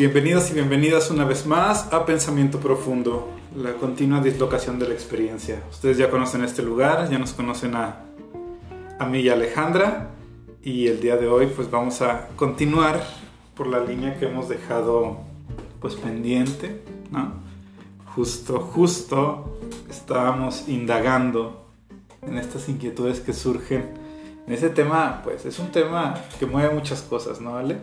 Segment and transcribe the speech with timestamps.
[0.00, 5.62] Bienvenidos y bienvenidas una vez más a Pensamiento Profundo, la continua dislocación de la experiencia.
[5.68, 8.06] Ustedes ya conocen este lugar, ya nos conocen a,
[8.98, 10.12] a mí y a Alejandra
[10.62, 13.04] y el día de hoy pues vamos a continuar
[13.54, 15.18] por la línea que hemos dejado
[15.82, 16.80] pues pendiente,
[17.10, 17.34] ¿no?
[18.14, 19.58] Justo, justo
[19.90, 21.68] estábamos indagando
[22.22, 23.90] en estas inquietudes que surgen
[24.46, 27.76] en ese tema, pues es un tema que mueve muchas cosas, ¿no, vale?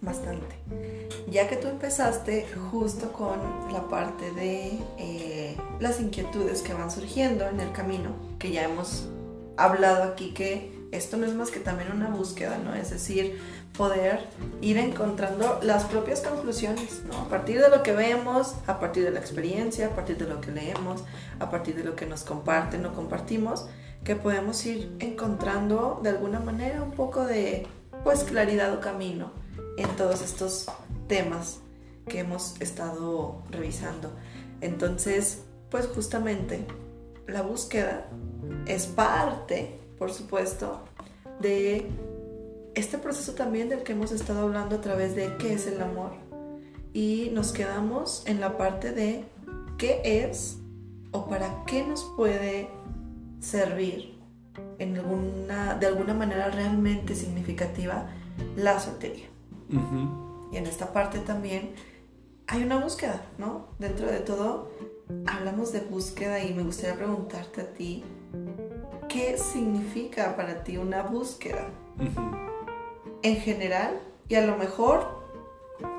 [0.00, 1.03] Bastante.
[1.34, 3.40] Ya que tú empezaste justo con
[3.72, 9.08] la parte de eh, las inquietudes que van surgiendo en el camino, que ya hemos
[9.56, 12.72] hablado aquí que esto no es más que también una búsqueda, ¿no?
[12.76, 13.40] Es decir,
[13.76, 14.20] poder
[14.60, 17.22] ir encontrando las propias conclusiones, ¿no?
[17.22, 20.40] A partir de lo que vemos, a partir de la experiencia, a partir de lo
[20.40, 21.02] que leemos,
[21.40, 23.66] a partir de lo que nos comparten o compartimos,
[24.04, 27.66] que podemos ir encontrando de alguna manera un poco de,
[28.04, 29.32] pues, claridad o camino
[29.76, 30.66] en todos estos
[31.06, 31.60] temas
[32.08, 34.12] que hemos estado revisando.
[34.60, 36.66] Entonces, pues justamente
[37.26, 38.06] la búsqueda
[38.66, 40.84] es parte, por supuesto,
[41.40, 41.88] de
[42.74, 46.12] este proceso también del que hemos estado hablando a través de qué es el amor.
[46.92, 49.24] Y nos quedamos en la parte de
[49.78, 50.58] qué es
[51.12, 52.68] o para qué nos puede
[53.40, 54.14] servir
[54.78, 58.06] en alguna, de alguna manera realmente significativa
[58.56, 59.26] la soltería.
[60.54, 61.74] Y en esta parte también
[62.46, 63.70] hay una búsqueda, ¿no?
[63.80, 64.70] Dentro de todo,
[65.26, 68.04] hablamos de búsqueda y me gustaría preguntarte a ti,
[69.08, 71.66] ¿qué significa para ti una búsqueda?
[73.22, 73.98] En general
[74.28, 75.24] y a lo mejor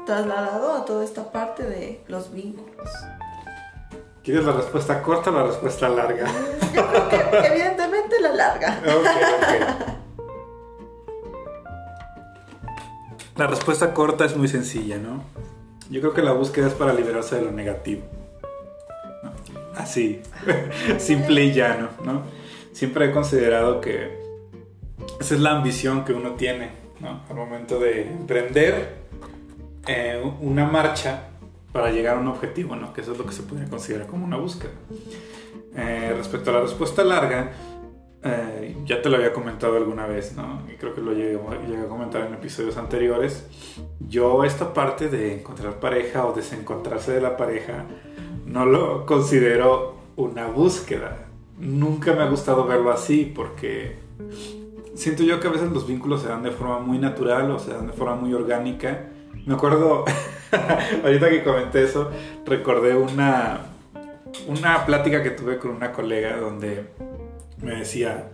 [0.05, 2.89] trasladado a toda esta parte de los vínculos.
[4.23, 6.27] ¿Quieres la respuesta corta o la respuesta larga?
[6.73, 9.94] Yo creo que evidentemente la larga.
[13.38, 15.23] La respuesta corta es muy sencilla, ¿no?
[15.89, 18.01] Yo creo que la búsqueda es para liberarse de lo negativo.
[19.75, 20.22] Así,
[20.97, 22.24] simple y llano, ¿no?
[22.72, 24.18] Siempre he considerado que
[25.19, 27.24] esa es la ambición que uno tiene, ¿no?
[27.29, 28.95] Al momento de emprender
[29.85, 31.28] eh, una marcha
[31.74, 32.94] para llegar a un objetivo, ¿no?
[32.94, 34.72] Que eso es lo que se podría considerar como una búsqueda.
[35.75, 37.51] Eh, respecto a la respuesta larga,
[38.28, 40.63] eh, ya te lo había comentado alguna vez, ¿no?
[40.68, 43.46] Y creo que lo llegué, a comentar en episodios anteriores.
[44.00, 47.86] Yo esta parte de encontrar pareja o desencontrarse de la pareja
[48.47, 51.28] no lo considero una búsqueda.
[51.59, 53.97] Nunca me ha gustado verlo así porque
[54.96, 57.74] siento yo que a veces los vínculos se dan de forma muy natural o se
[57.74, 59.07] dan de forma muy orgánica.
[59.46, 60.03] Me acuerdo,
[61.03, 62.09] ahorita que comenté eso,
[62.44, 63.68] recordé una,
[64.47, 66.86] una plática que tuve con una colega donde
[67.65, 68.29] me decía,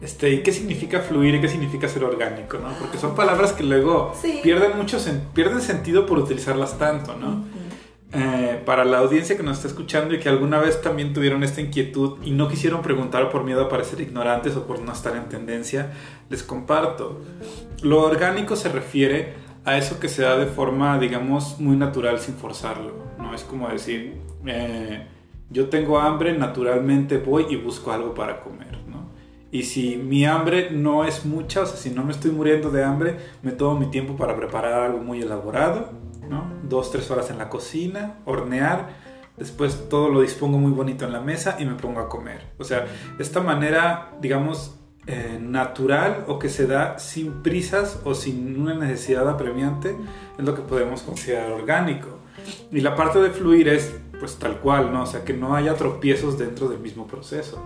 [0.00, 2.58] este, ¿y qué significa fluir y qué significa ser orgánico?
[2.58, 2.68] ¿no?
[2.78, 4.98] Porque son palabras que luego pierden, mucho
[5.34, 7.44] pierden sentido por utilizarlas tanto, ¿no?
[8.16, 11.60] Eh, para la audiencia que nos está escuchando y que alguna vez también tuvieron esta
[11.60, 15.28] inquietud y no quisieron preguntar por miedo a parecer ignorantes o por no estar en
[15.28, 15.92] tendencia,
[16.30, 17.20] les comparto.
[17.82, 19.34] Lo orgánico se refiere
[19.64, 23.34] a eso que se da de forma, digamos, muy natural sin forzarlo, ¿no?
[23.34, 25.08] Es como decir, eh,
[25.50, 29.10] yo tengo hambre, naturalmente voy y busco algo para comer, ¿no?
[29.50, 32.82] Y si mi hambre no es mucha, o sea, si no me estoy muriendo de
[32.82, 35.90] hambre, me tomo mi tiempo para preparar algo muy elaborado,
[36.28, 36.52] ¿no?
[36.64, 38.88] Dos, tres horas en la cocina, hornear,
[39.36, 42.52] después todo lo dispongo muy bonito en la mesa y me pongo a comer.
[42.58, 42.86] O sea,
[43.18, 49.28] esta manera, digamos, eh, natural o que se da sin prisas o sin una necesidad
[49.28, 49.94] apremiante
[50.38, 52.18] es lo que podemos considerar orgánico.
[52.72, 55.02] Y la parte de fluir es pues tal cual, ¿no?
[55.02, 57.62] O sea, que no haya tropiezos dentro del mismo proceso.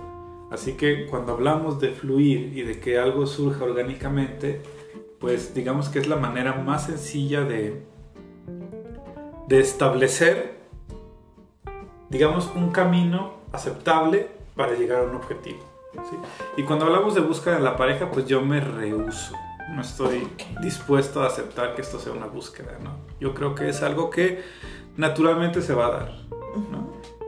[0.51, 4.63] Así que cuando hablamos de fluir y de que algo surja orgánicamente,
[5.21, 7.83] pues digamos que es la manera más sencilla de,
[9.47, 10.59] de establecer,
[12.09, 15.59] digamos, un camino aceptable para llegar a un objetivo.
[16.57, 19.35] Y cuando hablamos de búsqueda de la pareja, pues yo me rehuso.
[19.75, 20.27] No estoy
[20.63, 22.97] dispuesto a aceptar que esto sea una búsqueda, ¿no?
[23.21, 24.43] Yo creo que es algo que
[24.97, 26.13] naturalmente se va a dar.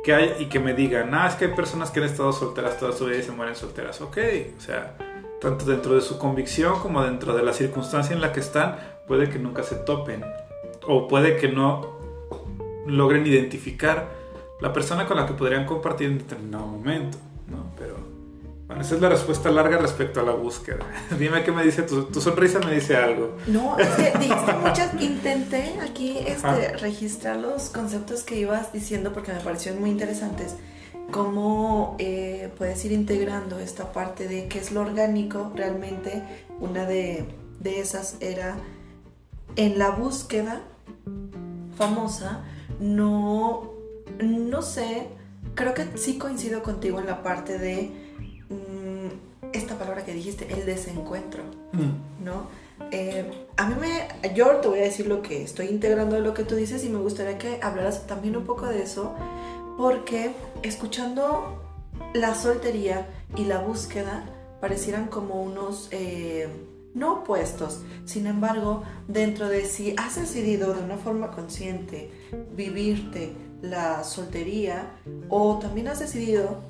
[0.02, 2.78] Que hay y que me digan, ah, es que hay personas que han estado solteras
[2.78, 4.00] toda su vida y se mueren solteras.
[4.00, 4.18] Ok,
[4.56, 4.96] o sea,
[5.40, 9.28] tanto dentro de su convicción como dentro de la circunstancia en la que están, puede
[9.28, 10.24] que nunca se topen.
[10.86, 11.98] O puede que no
[12.86, 14.08] logren identificar
[14.60, 17.18] la persona con la que podrían compartir en determinado momento.
[17.48, 17.72] ¿no?
[17.78, 18.09] Pero
[18.70, 20.78] bueno, esa es la respuesta larga respecto a la búsqueda.
[21.18, 23.36] Dime qué me dice tu, tu sonrisa, me dice algo.
[23.48, 25.02] No, es que dijiste muchas.
[25.02, 30.54] Intenté aquí este, registrar los conceptos que ibas diciendo porque me parecieron muy interesantes.
[31.10, 36.22] Cómo eh, puedes ir integrando esta parte de qué es lo orgánico realmente.
[36.60, 37.24] Una de,
[37.58, 38.54] de esas era
[39.56, 40.60] en la búsqueda
[41.76, 42.44] famosa,
[42.78, 43.72] no,
[44.20, 45.08] no sé,
[45.56, 48.09] creo que sí coincido contigo en la parte de
[49.52, 51.42] esta palabra que dijiste, el desencuentro,
[51.72, 52.24] mm.
[52.24, 52.48] ¿no?
[52.92, 56.34] Eh, a mí me, yo te voy a decir lo que estoy integrando de lo
[56.34, 59.14] que tú dices y me gustaría que hablaras también un poco de eso,
[59.76, 60.32] porque
[60.62, 61.62] escuchando
[62.14, 64.24] la soltería y la búsqueda
[64.60, 66.48] parecieran como unos eh,
[66.94, 67.82] no opuestos.
[68.04, 72.10] Sin embargo, dentro de si has decidido de una forma consciente
[72.56, 73.32] vivirte
[73.62, 74.90] la soltería
[75.28, 76.62] o también has decidido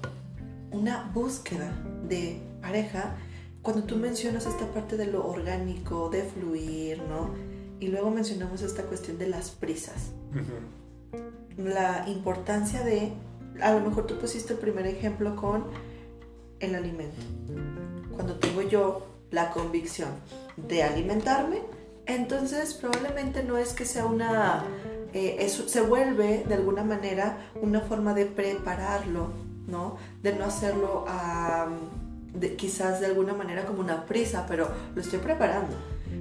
[0.73, 1.73] una búsqueda
[2.09, 3.17] de pareja,
[3.63, 7.35] cuando tú mencionas esta parte de lo orgánico, de fluir, ¿no?
[7.79, 10.13] Y luego mencionamos esta cuestión de las prisas.
[11.57, 13.13] La importancia de,
[13.61, 15.65] a lo mejor tú pusiste el primer ejemplo con
[16.61, 17.21] el alimento.
[18.15, 20.11] Cuando tengo yo la convicción
[20.57, 21.63] de alimentarme,
[22.07, 24.65] entonces probablemente no es que sea una,
[25.13, 29.31] eh, eso se vuelve de alguna manera una forma de prepararlo,
[29.67, 29.97] ¿no?
[30.23, 31.05] De no hacerlo
[32.35, 35.77] de, quizás de alguna manera como una prisa, pero lo estoy preparando.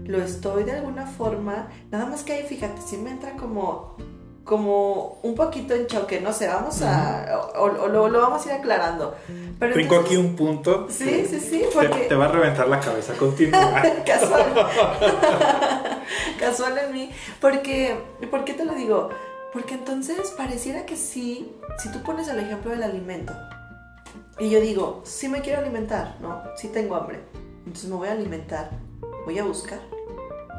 [0.05, 3.95] Lo estoy de alguna forma, nada más que ahí, fíjate, si me entra como
[4.49, 9.15] como un poquito en choque, no sé, vamos a, o, lo, vamos a ir aclarando.
[9.59, 10.87] Pero Tengo aquí un punto.
[10.89, 12.05] Sí, sí, sí, porque...
[12.05, 13.79] Te, va a reventar la cabeza, continúa.
[14.07, 14.45] Casual.
[16.39, 17.11] Casual en mí.
[17.39, 17.95] Porque,
[18.31, 19.09] ¿por qué te lo digo?
[19.53, 23.33] Porque entonces pareciera que sí, si tú pones el ejemplo del alimento,
[24.39, 26.41] y yo digo, sí me quiero alimentar, ¿no?
[26.55, 27.19] Sí tengo hambre,
[27.59, 28.71] entonces me voy a alimentar,
[29.25, 29.79] voy a buscar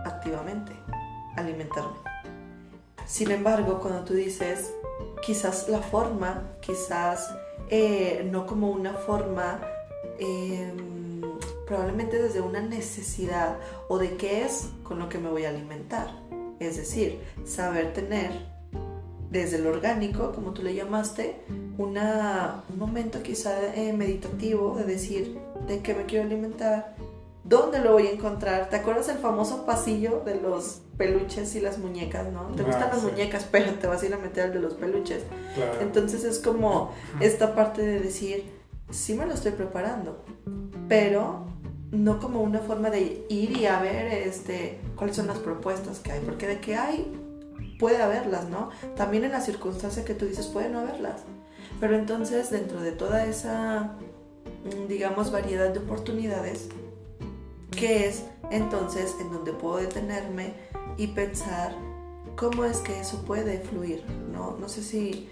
[0.05, 0.73] activamente
[1.37, 2.11] alimentarme
[3.11, 4.73] sin embargo, cuando tú dices,
[5.21, 7.35] quizás la forma, quizás
[7.69, 9.61] eh, no como una forma,
[10.21, 11.21] em,
[11.67, 16.09] probablemente desde una necesidad o de qué es con lo que me voy a alimentar.
[16.61, 18.31] Es decir, saber tener
[19.29, 21.41] desde lo orgánico, como tú le llamaste,
[21.81, 26.95] una, un momento quizá eh, meditativo de decir de qué me quiero alimentar,
[27.45, 28.69] dónde lo voy a encontrar.
[28.69, 32.49] ¿Te acuerdas el famoso pasillo de los peluches y las muñecas, ¿no?
[32.55, 34.75] Te gustan ah, las muñecas, pero te vas a ir a meter al de los
[34.75, 35.23] peluches.
[35.81, 38.45] Entonces es como esta parte de decir,
[38.91, 40.23] sí me lo estoy preparando,
[40.87, 41.47] pero
[41.93, 46.13] no como una forma de ir y a ver este, cuáles son las propuestas que
[46.13, 47.11] hay, porque de que hay,
[47.79, 48.69] puede haberlas, ¿no?
[48.97, 51.23] También en la circunstancia que tú dices, puede no haberlas.
[51.81, 53.97] Pero entonces, dentro de toda esa,
[54.65, 56.69] mm, digamos, variedad de oportunidades,
[57.71, 60.53] ¿qué es entonces en donde puedo detenerme
[60.97, 61.75] y pensar
[62.37, 64.57] cómo es que eso puede fluir, ¿no?
[64.61, 65.29] No sé si,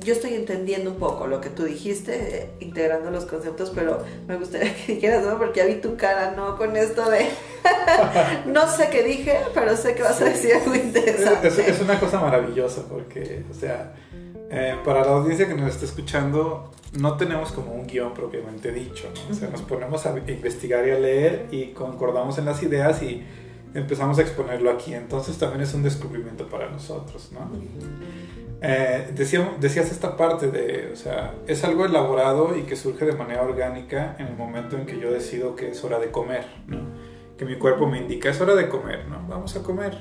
[0.00, 4.36] yo estoy entendiendo un poco lo que tú dijiste, eh, integrando los conceptos, pero me
[4.36, 5.38] gustaría que dijeras, ¿no?
[5.38, 6.56] Porque ya vi tu cara, ¿no?
[6.56, 7.28] Con esto de,
[8.46, 11.48] no sé qué dije, pero sé que vas a decir algo interesante.
[11.48, 13.94] Es, una cosa maravillosa porque, o sea,
[14.50, 19.10] eh, para la audiencia que nos está escuchando, no tenemos como un guion propiamente dicho,
[19.14, 19.34] ¿no?
[19.34, 23.24] O sea, nos ponemos a investigar y a leer y concordamos en las ideas y
[23.74, 24.94] empezamos a exponerlo aquí.
[24.94, 27.50] Entonces también es un descubrimiento para nosotros, ¿no?
[28.62, 33.42] Eh, decías esta parte de, o sea, es algo elaborado y que surge de manera
[33.42, 36.78] orgánica en el momento en que yo decido que es hora de comer, ¿no?
[37.36, 39.26] Que mi cuerpo me indica, es hora de comer, ¿no?
[39.28, 39.98] Vamos a comer.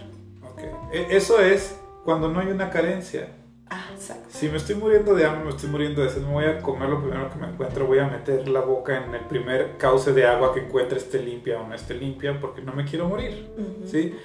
[0.54, 0.70] Okay.
[0.94, 1.76] E, eso es
[2.06, 3.28] cuando no hay una carencia.
[3.70, 3.90] Ah,
[4.30, 6.88] si me estoy muriendo de hambre, me estoy muriendo de sed, me voy a comer
[6.88, 10.28] lo primero que me encuentro, voy a meter la boca en el primer cauce de
[10.28, 13.50] agua que encuentre, esté limpia o no esté limpia, porque no me quiero morir,
[13.86, 14.16] ¿sí?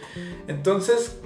[0.47, 1.21] Entonces,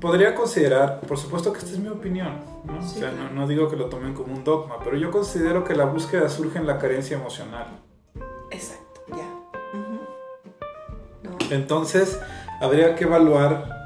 [0.00, 2.80] podría considerar, por supuesto que esta es mi opinión, ¿no?
[2.80, 5.84] o sea, no, digo que lo tomen como un dogma, pero yo considero que la
[5.84, 7.68] búsqueda surge en la carencia emocional.
[8.50, 9.28] Exacto, ya.
[11.50, 12.20] Entonces,
[12.60, 13.81] habría que evaluar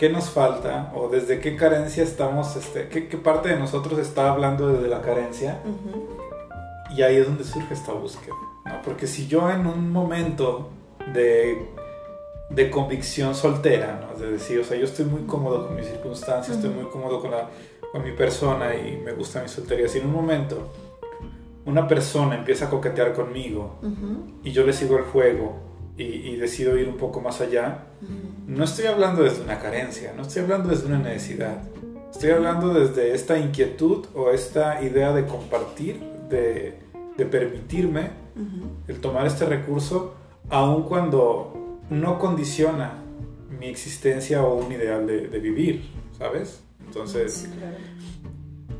[0.00, 4.68] qué nos falta o desde qué carencia estamos, este, qué, parte de nosotros está hablando
[4.68, 5.60] desde la carencia.
[6.96, 8.34] Y ahí es donde surge esta búsqueda.
[8.64, 8.80] ¿no?
[8.82, 10.70] Porque si yo en un momento
[11.12, 11.68] de,
[12.48, 14.18] de convicción soltera, ¿no?
[14.18, 17.32] de decir, o sea, yo estoy muy cómodo con mis circunstancias, estoy muy cómodo con,
[17.32, 17.50] la,
[17.92, 20.72] con mi persona y me gusta mi soltería, si en un momento
[21.66, 23.76] una persona empieza a coquetear conmigo
[24.42, 25.69] y yo le sigo el juego
[26.02, 27.84] y, decido ir un poco más allá,
[28.46, 31.62] no estoy hablando desde una carencia, no estoy hablando desde una necesidad.
[32.10, 36.78] Estoy hablando desde esta inquietud o esta idea de compartir, de,
[37.16, 38.10] de permitirme
[38.88, 40.14] el tomar este recurso,
[40.48, 43.02] aun cuando no condiciona
[43.58, 46.62] mi existencia o un ideal de, de vivir, ¿sabes?
[46.86, 47.48] Entonces,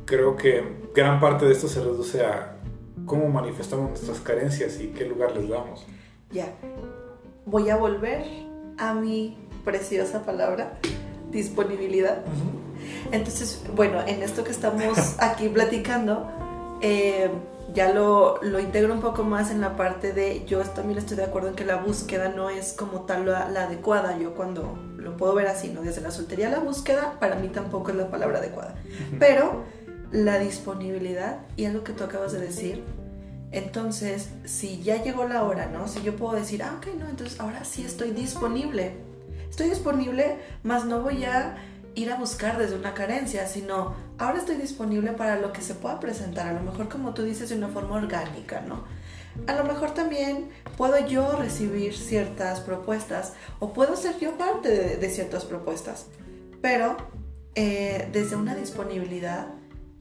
[0.06, 2.56] creo que gran parte de esto se reduce a
[3.04, 5.86] cómo manifestamos nuestras carencias y qué lugar les damos.
[6.32, 6.54] Ya,
[7.50, 8.25] voy a volver
[8.78, 10.78] a mi preciosa palabra
[11.30, 12.23] disponibilidad.
[13.12, 16.30] Entonces, bueno, en esto que estamos aquí platicando,
[16.80, 17.30] eh,
[17.75, 21.25] ya lo, lo, integro un poco más en la parte de, yo también estoy de
[21.25, 25.35] acuerdo en que la búsqueda no es como tal la, adecuada, yo cuando lo puedo
[25.35, 25.83] ver así, ¿no?
[25.83, 28.75] Desde la soltería la búsqueda, para mí tampoco es la palabra adecuada,
[29.19, 29.64] pero
[30.11, 32.83] la disponibilidad, y es lo que tú acabas de decir,
[33.52, 35.88] entonces, si ya llegó la hora, ¿no?
[35.88, 38.92] Si yo puedo decir, ah, ok, no, entonces ahora sí estoy disponible.
[39.49, 41.57] Estoy disponible, más no voy a
[41.97, 45.99] ir a buscar desde una carencia, sino ahora estoy disponible para lo que se pueda
[45.99, 48.85] presentar, a lo mejor como tú dices, de una forma orgánica, ¿no?
[49.47, 55.11] A lo mejor también puedo yo recibir ciertas propuestas o puedo ser yo parte de,
[55.11, 56.07] ciertas propuestas,
[56.61, 56.97] pero
[57.54, 59.49] eh, desde una disponibilidad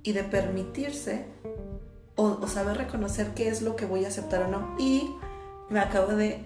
[0.04, 1.26] y de permitirse
[2.20, 4.76] o, saber reconocer qué es lo que voy a aceptar o no.
[4.78, 5.10] Y
[5.70, 6.44] me acabo de,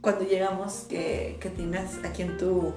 [0.00, 2.72] cuando llegamos, que, que tienes aquí en tu,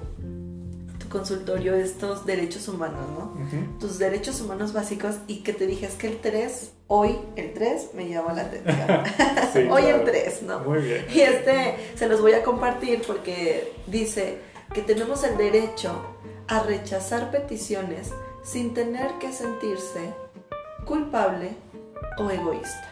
[0.98, 3.78] tu consultorio estos derechos humanos, ¿no?
[3.78, 7.90] Tus derechos humanos básicos y que te dije, es que el 3, hoy el 3
[7.94, 9.70] me llama la atención.
[9.70, 10.60] hoy el 3, ¿no?
[10.60, 11.06] Muy bien.
[11.14, 14.38] Y este se los voy a compartir porque dice
[14.74, 15.94] que tenemos el derecho
[16.48, 18.10] a rechazar peticiones
[18.42, 20.12] sin tener que sentirse
[20.84, 21.61] culpable
[22.18, 22.88] o egoísta.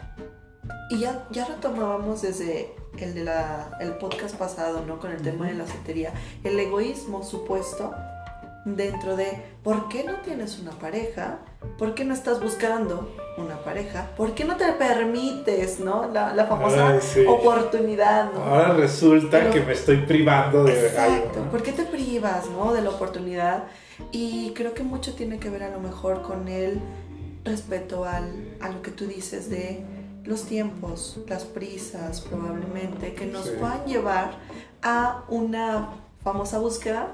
[0.89, 4.99] Y ya, ya retomábamos desde el, de la, el podcast pasado, ¿no?
[4.99, 6.13] Con el tema de la soltería.
[6.43, 7.93] El egoísmo supuesto
[8.65, 11.39] dentro de ¿por qué no tienes una pareja?
[11.77, 14.11] ¿Por qué no estás buscando una pareja?
[14.15, 16.09] ¿Por qué no te permites, ¿no?
[16.11, 18.43] La, famosa oportunidad, ¿no?
[18.43, 21.39] Ahora resulta que me estoy privando de exacto.
[21.49, 22.73] ¿Por qué te privas, ¿no?
[22.73, 23.63] De la oportunidad.
[24.11, 26.81] Y creo que mucho tiene que ver a lo mejor con el
[27.43, 29.83] respecto al, a lo que tú dices de
[30.23, 34.37] los tiempos, las prisas probablemente, que nos puedan llevar
[34.81, 35.89] a una
[36.23, 37.07] famosa búsqueda,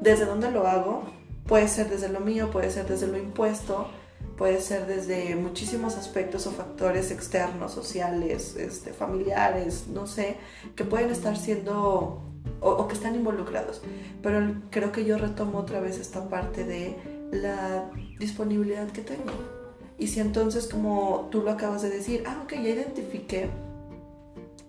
[0.00, 1.04] desde dónde lo hago,
[1.46, 3.88] puede ser desde lo mío, puede ser desde lo impuesto,
[4.36, 10.36] puede ser desde muchísimos aspectos o factores externos, sociales, este, familiares, no sé,
[10.74, 12.22] que pueden estar siendo
[12.60, 13.82] o, o, que están involucrados.
[14.22, 16.96] Pero creo que yo retomo otra vez esta parte de
[17.32, 19.55] la disponibilidad que tengo.
[19.98, 23.48] Y si entonces, como tú lo acabas de decir, ah, ok, ya identifiqué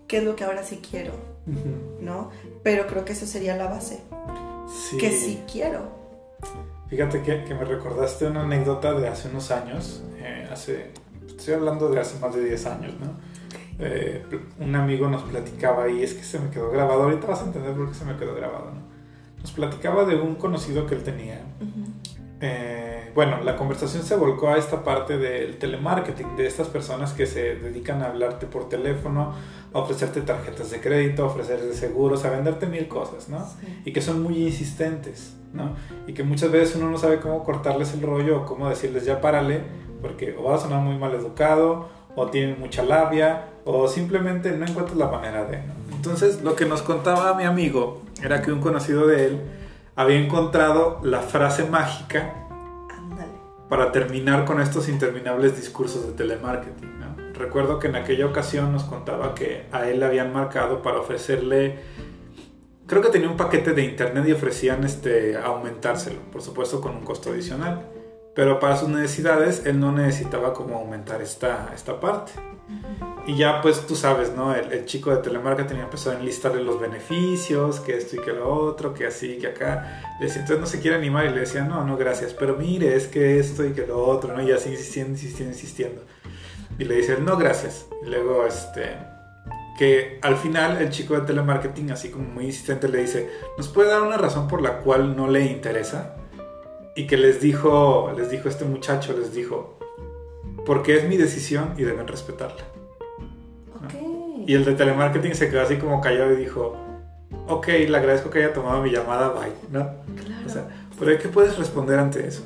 [0.06, 1.12] qué es lo que ahora sí quiero,
[2.00, 2.30] ¿no?
[2.62, 4.00] Pero creo que esa sería la base.
[4.68, 4.96] Sí.
[4.96, 5.98] Que sí quiero.
[6.88, 10.92] Fíjate que, que, me recordaste una anécdota de hace unos años, eh, hace,
[11.26, 13.12] estoy hablando de hace más de 10 años, ¿no?
[13.80, 14.24] Eh,
[14.58, 17.74] un amigo nos platicaba y es que se me quedó grabado, ahorita vas a entender
[17.74, 18.80] por qué se me quedó grabado, ¿no?
[19.40, 21.42] Nos platicaba de un conocido que él tenía.
[22.40, 27.26] Eh, bueno, la conversación se volcó a esta parte del telemarketing, de estas personas que
[27.26, 29.34] se dedican a hablarte por teléfono,
[29.72, 33.46] a ofrecerte tarjetas de crédito, a ofrecerte seguros, a venderte mil cosas, ¿no?
[33.84, 35.74] Y que son muy insistentes, ¿no?
[36.06, 39.20] Y que muchas veces uno no sabe cómo cortarles el rollo o cómo decirles ya
[39.20, 39.62] párale,
[40.00, 44.66] porque o va a sonar muy mal educado, o tienen mucha labia, o simplemente no
[44.66, 45.74] encuentras la manera de, ¿no?
[45.94, 49.40] Entonces, lo que nos contaba mi amigo era que un conocido de él
[49.96, 52.47] había encontrado la frase mágica
[53.68, 56.98] para terminar con estos interminables discursos de telemarketing.
[57.34, 61.78] Recuerdo que en aquella ocasión nos contaba que a él le habían marcado para ofrecerle,
[62.86, 67.04] creo que tenía un paquete de internet y ofrecían este, aumentárselo, por supuesto con un
[67.04, 67.97] costo adicional.
[68.38, 72.30] Pero para sus necesidades él no necesitaba como aumentar esta, esta parte.
[73.26, 74.54] Y ya pues tú sabes, ¿no?
[74.54, 78.94] El, chico de telemarketing empezó a enlistarle los beneficios, que esto y que lo otro,
[78.94, 80.04] que así, que acá.
[80.20, 82.94] Le decía, entonces no se quiere animar y le decía, no, no, gracias, pero mire,
[82.94, 84.40] es que esto y que lo otro, ¿no?
[84.40, 86.02] Y así insistiendo, insistiendo, insistiendo.
[86.78, 87.86] Y le dice, no, gracias.
[88.06, 88.98] Y luego, este,
[89.76, 93.88] que al final el chico de telemarketing, así como muy insistente, le dice, ¿nos puede
[93.88, 96.14] dar una razón por la cual no le interesa?
[96.98, 99.78] Y que les dijo, les dijo este muchacho, les dijo,
[100.66, 102.64] porque es mi decisión y deben respetarla.
[104.44, 106.76] Y el de telemarketing se quedó así como callado y dijo,
[107.46, 109.88] ok, le agradezco que haya tomado mi llamada, bye, ¿no?
[110.20, 110.44] Claro.
[110.44, 110.66] O sea,
[110.98, 112.42] pero ¿qué puedes responder ante eso?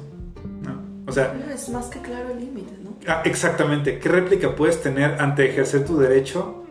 [0.60, 0.82] ¿No?
[1.08, 1.34] O sea...
[1.50, 2.90] es más que claro el límite, ¿no?
[3.08, 3.98] Ah, exactamente.
[4.00, 6.66] ¿Qué réplica puedes tener ante ejercer tu derecho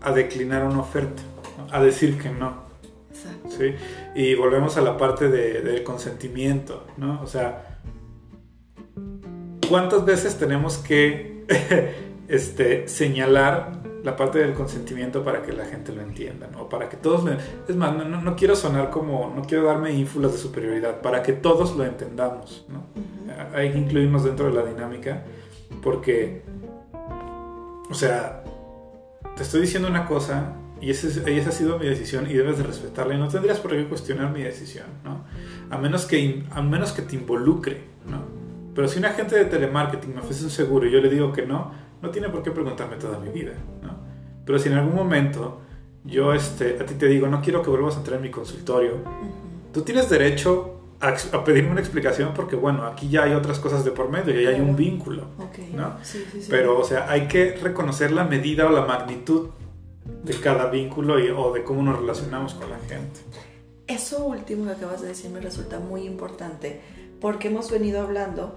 [0.00, 1.22] a declinar una oferta?
[1.70, 2.68] A decir que no.
[4.14, 7.20] Y volvemos a la parte de, del consentimiento, ¿no?
[7.22, 7.78] O sea,
[9.68, 11.44] ¿cuántas veces tenemos que
[12.28, 16.68] este, señalar la parte del consentimiento para que la gente lo entienda, ¿no?
[16.68, 17.28] Para que todos
[17.68, 21.32] Es más, no, no, quiero sonar como, no quiero darme ínfulas de superioridad, para que
[21.32, 22.84] todos lo entendamos, ¿no?
[23.54, 25.22] Hay que incluirnos dentro de la dinámica
[25.82, 26.42] porque,
[27.90, 28.42] o sea,
[29.36, 32.64] te estoy diciendo una cosa y esa, esa ha sido mi decisión y debes de
[32.64, 35.24] respetarla y no tendrías por qué cuestionar mi decisión, ¿no?
[35.70, 38.40] a menos que, a menos que te involucre, ¿no?
[38.74, 41.46] Pero si un agente de telemarketing me ofrece un seguro y yo le digo que
[41.46, 41.72] no,
[42.02, 43.96] no tiene por qué preguntarme toda mi vida, ¿no?
[44.44, 45.60] Pero si en algún momento
[46.04, 48.94] yo este, a ti te digo, no quiero que vuelvas a entrar en mi consultorio,
[49.72, 53.90] tú tienes derecho a, pedirme una explicación porque, bueno, aquí ya hay otras cosas de
[53.90, 55.26] por medio, y hay un vínculo,
[55.74, 55.96] ¿no?
[56.48, 59.50] Pero, o sea, hay que reconocer la medida o la magnitud
[60.22, 63.20] de cada vínculo y, o de cómo nos relacionamos con la gente.
[63.86, 66.80] Eso último que acabas de decir me resulta muy importante
[67.20, 68.56] porque hemos venido hablando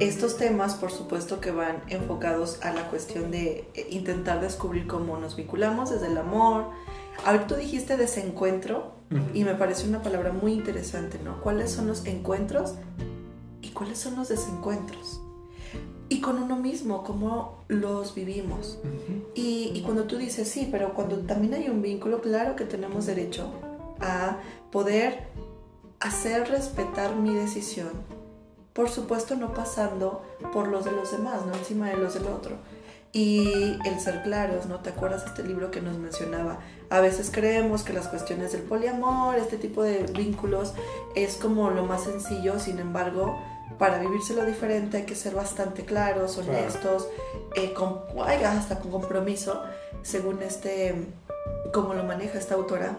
[0.00, 5.16] estos temas, por supuesto, que van enfocados a la cuestión de eh, intentar descubrir cómo
[5.18, 6.70] nos vinculamos desde el amor.
[7.24, 8.94] Ahora tú dijiste desencuentro
[9.32, 11.40] y me parece una palabra muy interesante, ¿no?
[11.40, 12.74] ¿Cuáles son los encuentros
[13.62, 15.20] y cuáles son los desencuentros?
[16.14, 18.78] Y con uno mismo, cómo los vivimos.
[19.34, 23.06] y, y cuando tú dices, sí, pero cuando también hay un vínculo, claro que tenemos
[23.06, 23.50] derecho
[24.00, 24.38] a
[24.70, 25.28] poder
[26.00, 27.88] hacer respetar mi decisión
[28.74, 32.56] por supuesto no pasando por los de los demás, no encima de los del otro.
[33.12, 34.80] Y el ser claros, ¿no?
[34.80, 36.58] ¿Te acuerdas de este libro que nos mencionaba?
[36.90, 40.74] A veces creemos que las cuestiones del poliamor, este tipo de vínculos,
[41.14, 43.38] es como lo más sencillo, sin embargo,
[43.78, 47.08] para vivírselo diferente hay que ser bastante claros, honestos,
[47.56, 49.62] eh, con, hasta con compromiso,
[50.02, 50.94] según este,
[51.72, 52.96] como lo maneja esta autora,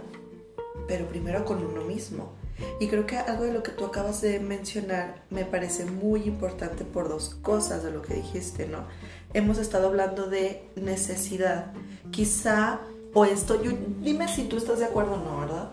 [0.88, 2.34] pero primero con uno mismo.
[2.79, 6.86] Y creo que algo de lo que tú acabas de mencionar me parece muy importante
[6.86, 8.86] por dos cosas de lo que dijiste, ¿no?
[9.34, 11.74] Hemos estado hablando de necesidad.
[12.12, 12.79] Quizá,
[13.13, 13.57] o esto,
[14.00, 15.72] dime si tú estás de acuerdo o no, ¿verdad?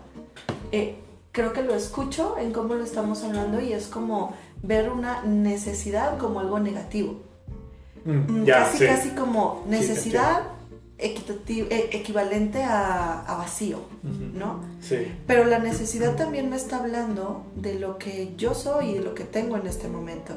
[0.71, 0.97] Eh,
[1.31, 6.17] creo que lo escucho en cómo lo estamos hablando y es como ver una necesidad
[6.17, 7.21] como algo negativo.
[8.05, 10.43] Mm, mm, casi, casi como necesidad
[10.97, 11.15] e,
[11.91, 14.61] equivalente a, vacío, ¿no?
[14.81, 15.07] Sí.
[15.27, 19.13] Pero la necesidad también me está hablando de lo que yo soy y de lo
[19.13, 20.33] que tengo en este momento.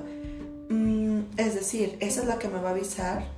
[0.68, 3.35] Mm, es decir, esa es la que me va a avisar.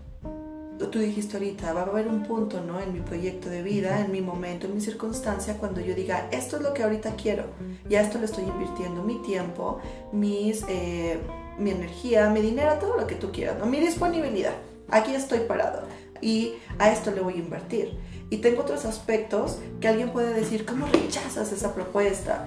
[0.78, 2.80] Tú dijiste ahorita, va a haber un punto, ¿no?
[2.80, 6.56] En mi proyecto de vida, en mi momento, en mi circunstancia, cuando yo diga, esto
[6.56, 7.44] es lo que ahorita quiero,
[7.90, 9.80] y a esto le estoy invirtiendo mi tiempo,
[10.12, 11.18] mis, eh,
[11.58, 13.66] mi energía, mi dinero, todo lo que tú quieras, ¿no?
[13.66, 14.54] Mi disponibilidad.
[14.90, 15.82] Aquí estoy parado
[16.20, 17.98] y a esto le voy a invertir.
[18.30, 22.46] Y tengo otros aspectos que alguien puede decir, ¿cómo rechazas esa propuesta?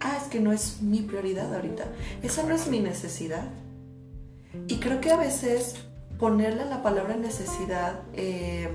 [0.00, 1.84] Ah, es que no es mi prioridad ahorita.
[2.22, 3.48] Esa no es mi necesidad.
[4.68, 5.76] Y creo que a veces
[6.22, 8.68] ponerle la palabra necesidad, eh,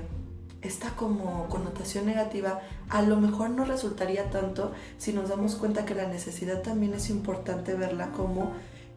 [0.60, 5.94] esta como connotación negativa, a lo mejor no resultaría tanto si nos damos cuenta que
[5.94, 8.52] la necesidad también es importante verla como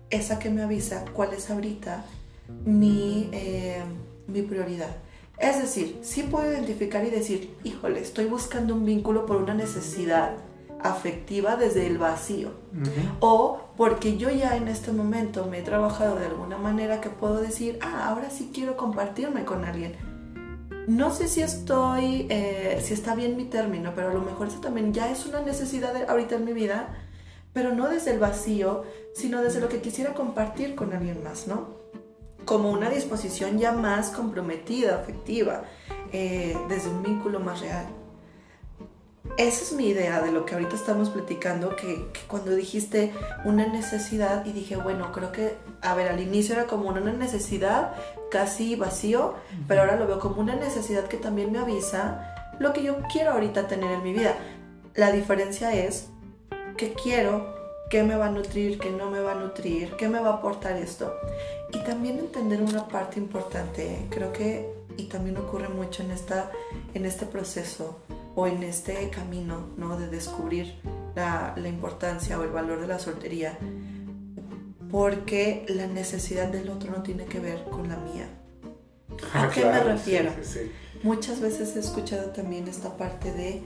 [0.10, 2.04] esa que me avisa cuál es ahorita
[2.66, 3.84] mi, eh,
[4.28, 4.98] mi prioridad.
[5.38, 10.34] Es decir, sí puedo identificar y decir, híjole, estoy buscando un vínculo por una necesidad
[10.84, 12.52] afectiva desde el vacío.
[13.20, 17.41] O porque yo ya en este momento me he trabajado de alguna manera que puedo
[17.41, 19.96] decir, ah, ahora sí quiero compartirme con alguien.
[20.88, 24.60] No sé si estoy, eh, si está bien mi término, pero a lo mejor eso
[24.60, 26.98] también ya es una necesidad ahorita en mi vida,
[27.54, 31.82] pero no desde el vacío, sino desde lo que quisiera compartir con alguien más, ¿no?
[32.46, 35.63] como una disposición ya más comprometida, afectiva,
[36.12, 37.86] eh, desde un vínculo más real.
[39.38, 43.12] Esa es mi idea de lo que ahorita estamos platicando, que, cuando dijiste
[43.46, 47.94] una necesidad y dije, bueno, creo que, a ver, al inicio era como una necesidad
[48.30, 49.36] casi vacío,
[49.67, 53.32] pero ahora lo veo como una necesidad que también me avisa lo que yo quiero
[53.32, 54.36] ahorita tener en mi vida.
[54.96, 56.08] La diferencia es
[56.78, 57.56] que quiero
[57.89, 60.34] qué me va a nutrir, qué no me va a nutrir, qué me va a
[60.36, 61.13] aportar esto.
[61.74, 66.52] Y también entender una parte importante, creo que, y también ocurre mucho en, esta,
[66.94, 68.00] en este proceso
[68.36, 69.98] o en este camino ¿no?
[69.98, 70.80] de descubrir
[71.15, 73.58] la, la importancia o el valor de la soltería,
[74.89, 78.28] porque la necesidad del otro no tiene que ver con la mía.
[79.34, 80.32] ¿A ah, qué me refiero?
[81.04, 83.63] Muchas veces he escuchado también esta parte de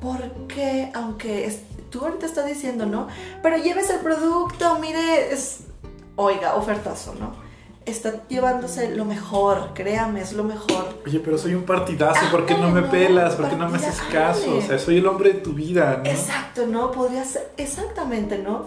[0.00, 0.90] ¿por qué?
[0.94, 1.58] Aunque
[1.90, 3.08] tú ahorita estás diciendo, ¿no?
[3.42, 5.60] Pero lleves el producto, mire, es,
[6.16, 7.45] oiga, ofertazo, ¿no?
[7.86, 11.00] Está llevándose lo mejor, créame, es lo mejor.
[11.06, 13.36] Oye, pero soy un partidazo, ¿por qué no me pelas?
[13.36, 14.56] ¿Por qué no me haces caso?
[14.56, 16.10] O sea, soy el hombre de tu vida, ¿no?
[16.10, 16.90] Exacto, ¿no?
[16.90, 18.66] Podría ser, exactamente, ¿no?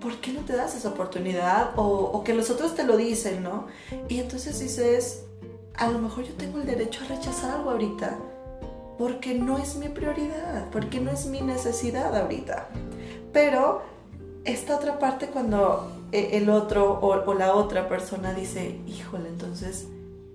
[0.00, 1.70] ¿Por qué no te das esa oportunidad?
[1.76, 3.68] O, o que los otros te lo dicen, ¿no?
[4.08, 5.24] Y entonces dices,
[5.76, 8.18] a lo mejor yo tengo el derecho a rechazar algo ahorita
[8.98, 12.68] porque no es mi prioridad, porque no es mi necesidad ahorita.
[13.32, 13.82] Pero
[14.46, 19.88] esta otra parte cuando eh, el otro o, la otra persona dice, híjole, entonces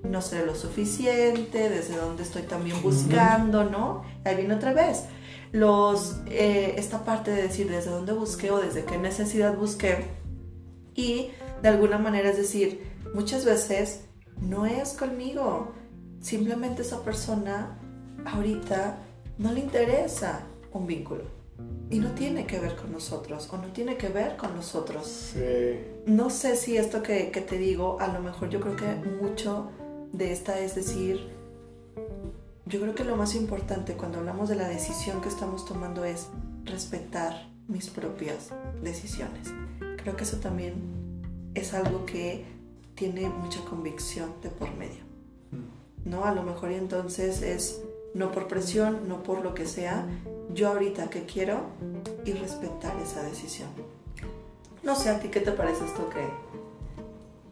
[0.04, 4.04] no sé lo suficiente, desde dónde estoy también buscando, ¿no?
[4.26, 5.06] Ahí viene otra vez.
[5.52, 10.06] los, eh, esta parte de decir desde dónde busqué o desde qué necesidad busqué.
[10.95, 14.02] Y de alguna manera es decir, muchas veces
[14.41, 15.71] no es conmigo.
[16.21, 17.78] Simplemente esa persona
[18.26, 18.97] ahorita
[19.38, 20.41] no le interesa
[20.74, 21.40] un vínculo.
[21.91, 25.34] Y no tiene que ver con nosotros o no tiene que ver con nosotros.
[26.06, 29.69] No sé si esto que, que te digo, a lo mejor yo creo que mucho
[30.13, 31.30] de esta es decir,
[32.65, 36.27] yo creo que lo más importante cuando hablamos de la decisión que estamos tomando es
[36.63, 38.49] respetar mis propias
[38.82, 39.54] decisiones.
[39.97, 40.75] Creo que eso también
[41.54, 42.45] es algo que
[42.95, 45.04] tiene mucha convicción de por medio.
[45.51, 46.10] Mm.
[46.10, 46.25] ¿No?
[46.25, 47.82] A lo mejor y entonces es
[48.13, 50.06] no por presión, no por lo que sea,
[50.54, 51.62] yo ahorita que quiero
[52.26, 53.69] y respetar esa decisión.
[54.84, 56.28] No sé a ti qué te parece esto que,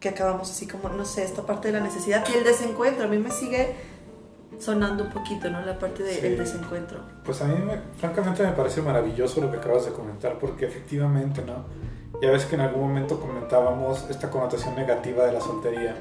[0.00, 3.04] que acabamos así como, no sé, esta parte de la necesidad y el desencuentro.
[3.04, 3.74] A mí me sigue
[4.58, 5.60] sonando un poquito, ¿no?
[5.62, 7.00] La parte del desencuentro.
[7.24, 7.54] Pues a mí,
[7.98, 11.64] francamente, me parece maravilloso lo que acabas de comentar, porque efectivamente, ¿no?
[12.20, 15.96] Ya ves que en algún momento comentábamos esta connotación negativa de la soltería.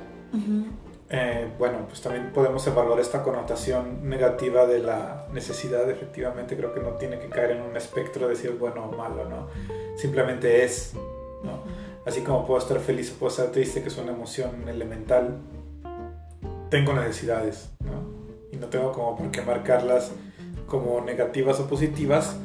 [1.12, 6.82] Eh, bueno, pues también podemos evaluar esta connotación negativa de la necesidad, efectivamente creo que
[6.82, 9.48] no tiene que caer en un espectro de decir bueno o malo, ¿no?
[9.98, 10.94] Simplemente es,
[11.44, 11.64] ¿no?
[12.06, 15.40] Así como puedo estar feliz o puedo estar triste, que es una emoción elemental,
[16.70, 18.04] tengo necesidades, ¿no?
[18.52, 20.12] Y no tengo como por qué marcarlas
[20.68, 22.38] como negativas o positivas,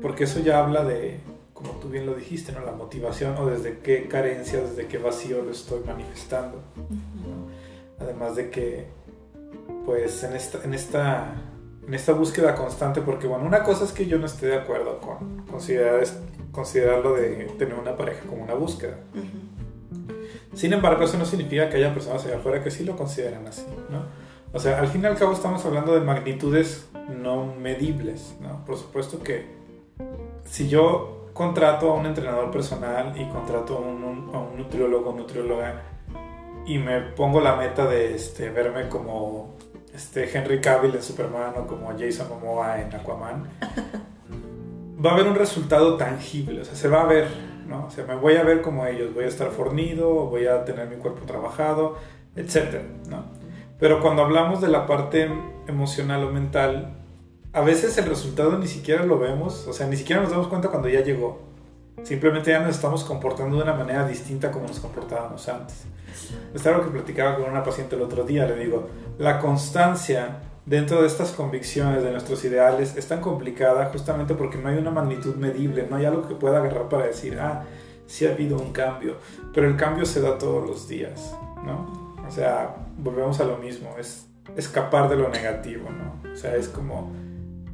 [0.00, 1.18] porque eso ya habla de,
[1.52, 2.60] como tú bien lo dijiste, ¿no?
[2.64, 6.62] La motivación o desde qué carencia, desde qué vacío lo estoy manifestando.
[7.98, 8.86] Además de que,
[9.84, 11.34] pues, en esta, en esta,
[11.86, 15.00] en esta búsqueda constante, porque, bueno, una cosa es que yo no esté de acuerdo
[15.00, 16.04] con considerar,
[16.52, 18.98] considerarlo de tener una pareja como una búsqueda.
[20.54, 23.66] Sin embargo, eso no significa que haya personas allá afuera que sí lo consideran así,
[23.90, 24.02] ¿no?
[24.52, 26.88] O sea, al fin y al cabo estamos hablando de magnitudes
[27.20, 28.64] no medibles, ¿no?
[28.64, 29.46] Por supuesto que
[30.44, 35.16] si yo contrato a un entrenador personal y contrato a un, a un nutriólogo o
[35.16, 35.82] nutrióloga
[36.66, 39.54] y me pongo la meta de este, verme como
[39.94, 43.48] este Henry Cavill en Superman o como Jason Momoa en Aquaman,
[45.04, 47.28] va a haber un resultado tangible, o sea, se va a ver,
[47.68, 47.86] ¿no?
[47.86, 50.88] O sea, me voy a ver como ellos, voy a estar fornido, voy a tener
[50.88, 51.96] mi cuerpo trabajado,
[52.36, 52.82] etc.
[53.08, 53.24] ¿no?
[53.78, 55.30] Pero cuando hablamos de la parte
[55.66, 56.96] emocional o mental,
[57.52, 60.68] a veces el resultado ni siquiera lo vemos, o sea, ni siquiera nos damos cuenta
[60.68, 61.53] cuando ya llegó.
[62.02, 65.84] Simplemente ya nos estamos comportando de una manera distinta como nos comportábamos antes.
[66.54, 71.00] Es algo que platicaba con una paciente el otro día, le digo, la constancia dentro
[71.00, 75.34] de estas convicciones de nuestros ideales es tan complicada justamente porque no hay una magnitud
[75.36, 77.64] medible, no hay algo que pueda agarrar para decir, ah,
[78.06, 79.16] sí ha habido un cambio,
[79.52, 82.14] pero el cambio se da todos los días, ¿no?
[82.26, 86.32] O sea, volvemos a lo mismo, es escapar de lo negativo, ¿no?
[86.32, 87.12] O sea, es como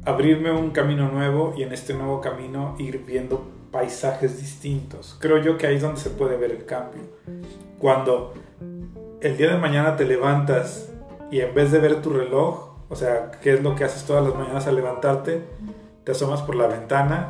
[0.05, 5.17] abrirme un camino nuevo y en este nuevo camino ir viendo paisajes distintos.
[5.19, 7.01] Creo yo que ahí es donde se puede ver el cambio.
[7.79, 8.33] Cuando
[9.21, 10.89] el día de mañana te levantas
[11.31, 14.23] y en vez de ver tu reloj, o sea, qué es lo que haces todas
[14.25, 15.41] las mañanas al levantarte,
[16.03, 17.29] te asomas por la ventana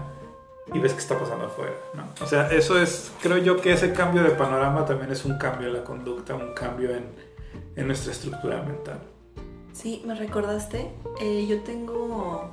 [0.74, 1.74] y ves qué está pasando afuera.
[1.94, 2.04] ¿no?
[2.24, 5.68] O sea, eso es, creo yo que ese cambio de panorama también es un cambio
[5.68, 7.06] en la conducta, un cambio en,
[7.76, 9.00] en nuestra estructura mental.
[9.74, 12.50] Sí, me recordaste, eh, yo tengo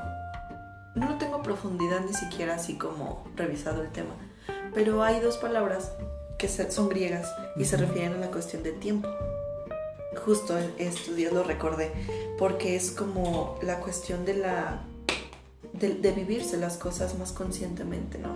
[0.98, 4.14] no tengo profundidad ni siquiera así como revisado el tema,
[4.74, 5.92] pero hay dos palabras
[6.38, 9.08] que son griegas y se refieren a la cuestión del tiempo.
[10.24, 11.92] Justo estos días lo recordé,
[12.38, 14.82] porque es como la cuestión de la
[15.72, 18.30] de, vivirse las cosas más conscientemente, ¿no?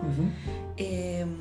[0.76, 1.36] Em,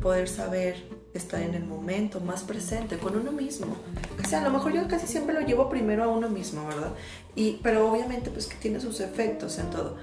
[0.00, 0.76] poder saber
[1.14, 3.76] estar en el momento, más presente con uno mismo.
[4.22, 6.92] O sea, a lo mejor yo casi siempre lo llevo primero a uno mismo, ¿verdad?
[7.34, 9.96] Y, pero obviamente pues que tiene sus efectos en todo.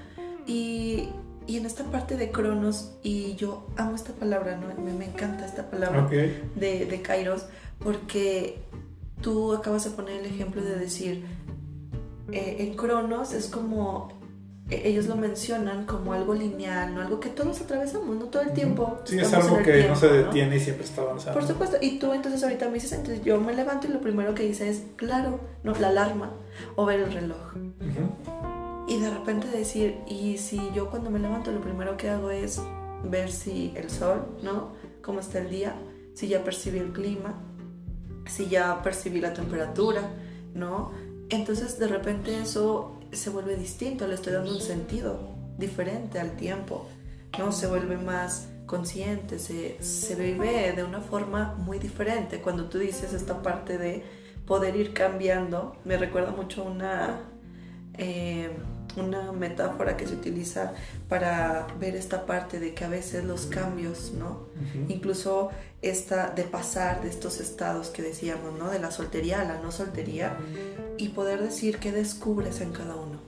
[0.46, 1.10] Y,
[1.48, 4.68] y en esta parte de Cronos, y yo amo esta palabra, ¿no?
[4.84, 7.46] me, me encanta esta palabra de, de Kairos,
[7.80, 8.60] porque
[9.22, 11.26] tú acabas de poner el ejemplo de decir,
[12.32, 14.10] eh, en Cronos es como,
[14.70, 17.02] e, ellos lo mencionan como algo lineal, ¿no?
[17.02, 18.26] Algo que todos atravesamos, ¿no?
[18.26, 19.00] Todo el tiempo.
[19.04, 21.40] Sí, es algo que no se detiene y siempre está avanzando.
[21.40, 24.34] Por supuesto, y tú entonces ahorita me dices, entonces yo me levanto y lo primero
[24.34, 26.32] que hice es, claro, no, la alarma
[26.76, 27.54] o ver el reloj.
[28.88, 32.62] Y de repente decir, y si yo cuando me levanto lo primero que hago es
[33.04, 34.74] ver si el sol, ¿no?
[35.02, 35.76] Cómo está el día,
[36.14, 37.34] si ya percibí el clima,
[38.26, 40.02] si ya percibí la temperatura,
[40.54, 40.92] ¿no?
[41.30, 45.18] Entonces de repente eso se vuelve distinto, le estoy dando un sentido
[45.58, 46.88] diferente al tiempo,
[47.40, 47.52] ¿no?
[47.52, 52.42] Se vuelve más consciente, se, se vive de una forma muy diferente.
[52.42, 54.04] Cuando tú dices esta parte de
[54.46, 57.22] poder ir cambiando, me recuerda mucho una...
[57.98, 58.50] Eh,
[58.98, 60.74] una metáfora que se utiliza
[61.10, 64.48] para ver esta parte de que a veces los cambios, ¿no?
[64.88, 65.50] Incluso
[65.82, 68.70] esta de pasar de estos estados que decíamos, ¿no?
[68.70, 70.38] De la soltería a la no soltería
[70.98, 73.20] y poder decir qué descubres en cada uno.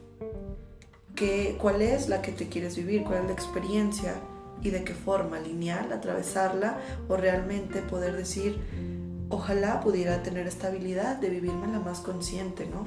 [1.16, 3.04] Que, ¿Cuál es la que te quieres vivir?
[3.04, 4.16] ¿Cuál es la experiencia?
[4.62, 5.40] ¿Y de qué forma?
[5.40, 5.92] ¿Lineal?
[5.92, 6.80] ¿Atravesarla?
[7.08, 8.60] ¿O realmente poder decir,
[9.30, 12.86] ojalá pudiera tener esta habilidad de vivirme la más consciente, ¿no?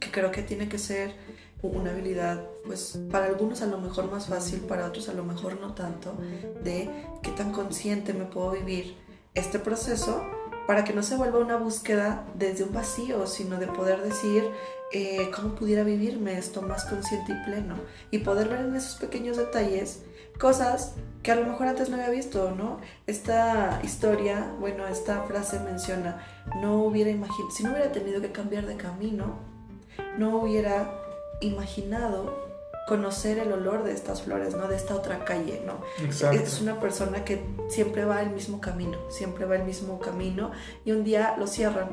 [0.00, 1.14] Que creo que tiene que ser
[1.62, 5.60] una habilidad, pues para algunos a lo mejor más fácil, para otros a lo mejor
[5.60, 6.16] no tanto,
[6.62, 6.88] de
[7.22, 8.96] qué tan consciente me puedo vivir
[9.34, 10.22] este proceso
[10.66, 14.44] para que no se vuelva una búsqueda desde un vacío, sino de poder decir
[14.92, 17.74] eh, cómo pudiera vivirme esto más consciente y pleno
[18.10, 20.02] y poder ver en esos pequeños detalles
[20.38, 22.80] cosas que a lo mejor antes no había visto, ¿no?
[23.06, 26.24] Esta historia, bueno, esta frase menciona,
[26.60, 29.38] no hubiera imaginado, si no hubiera tenido que cambiar de camino,
[30.16, 30.97] no hubiera
[31.40, 32.48] imaginado
[32.88, 34.66] conocer el olor de estas flores, ¿no?
[34.66, 35.82] De esta otra calle, ¿no?
[36.02, 36.40] Exacto.
[36.40, 40.52] Es una persona que siempre va el mismo camino, siempre va el mismo camino
[40.84, 41.88] y un día lo cierran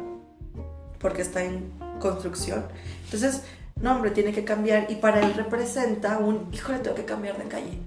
[0.99, 2.65] porque está en construcción.
[3.03, 3.43] Entonces,
[3.81, 7.43] no, hombre, tiene que cambiar y para él representa un, híjole, tengo que cambiar de
[7.43, 7.77] calle.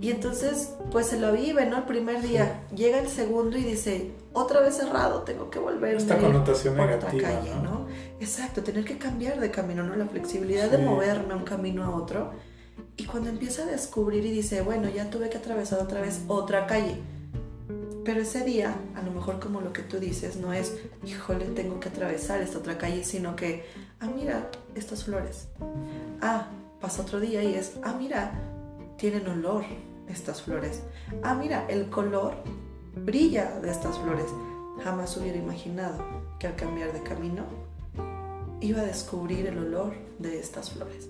[0.00, 1.78] Y entonces, pues se lo vive, ¿no?
[1.78, 2.62] El primer día.
[2.74, 7.12] Llega el segundo y dice, otra vez cerrado, tengo que volver Esta connotación por negativa,
[7.12, 7.86] otra calle, ¿no?
[8.20, 9.96] Exacto, tener que cambiar de camino, ¿no?
[9.96, 12.32] La flexibilidad de moverme un camino a otro.
[12.96, 16.66] Y cuando empieza a descubrir y dice, bueno, ya tuve que atravesar otra vez otra
[16.66, 17.00] calle.
[18.04, 20.74] Pero ese día, a lo mejor como lo que tú dices, no es,
[21.06, 23.64] híjole, tengo que atravesar esta otra calle, sino que,
[24.00, 25.48] ah, mira, estas flores.
[26.20, 26.48] Ah,
[26.80, 28.32] pasa otro día y es, ah, mira,
[28.98, 29.64] tienen olor
[30.08, 30.82] estas flores.
[31.22, 32.34] Ah, mira, el color
[32.96, 34.26] brilla de estas flores.
[34.82, 35.98] Jamás hubiera imaginado
[36.38, 37.44] que al cambiar de camino
[38.60, 41.08] iba a descubrir el olor de estas flores.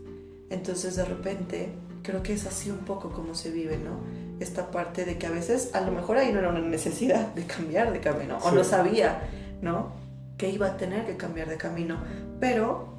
[0.50, 3.98] Entonces de repente creo que es así un poco como se vive, ¿no?
[4.40, 7.44] Esta parte de que a veces a lo mejor ahí no era una necesidad de
[7.46, 9.22] cambiar de camino o no sabía,
[9.62, 9.92] ¿no?
[10.36, 11.98] Que iba a tener que cambiar de camino,
[12.40, 12.94] pero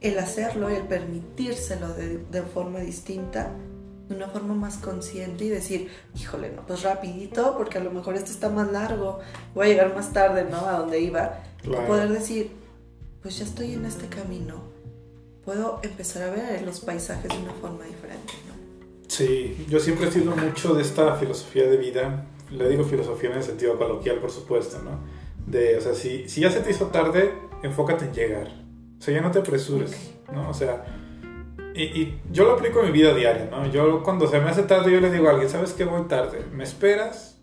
[0.00, 3.50] el hacerlo y el permitírselo de, de forma distinta
[4.08, 8.14] de una forma más consciente y decir, híjole, no, pues rapidito, porque a lo mejor
[8.14, 9.20] esto está más largo,
[9.54, 10.66] voy a llegar más tarde, ¿no?
[10.66, 11.40] A donde iba.
[11.86, 12.52] Poder decir,
[13.22, 14.62] pues ya estoy en este camino,
[15.44, 18.54] puedo empezar a ver los paisajes de una forma diferente, ¿no?
[19.08, 23.38] Sí, yo siempre he sido mucho de esta filosofía de vida, le digo filosofía en
[23.38, 25.00] el sentido coloquial, por supuesto, ¿no?
[25.46, 28.48] De, o sea, si, si ya se te hizo tarde, enfócate en llegar.
[28.98, 30.48] O sea, ya no te apresures, ¿no?
[30.50, 30.84] O sea,
[31.82, 33.66] y, yo lo aplico en mi vida diaria, ¿no?
[33.66, 35.84] Yo cuando se me hace tarde, yo le digo a alguien, ¿sabes qué?
[35.84, 37.40] Voy tarde, ¿me esperas?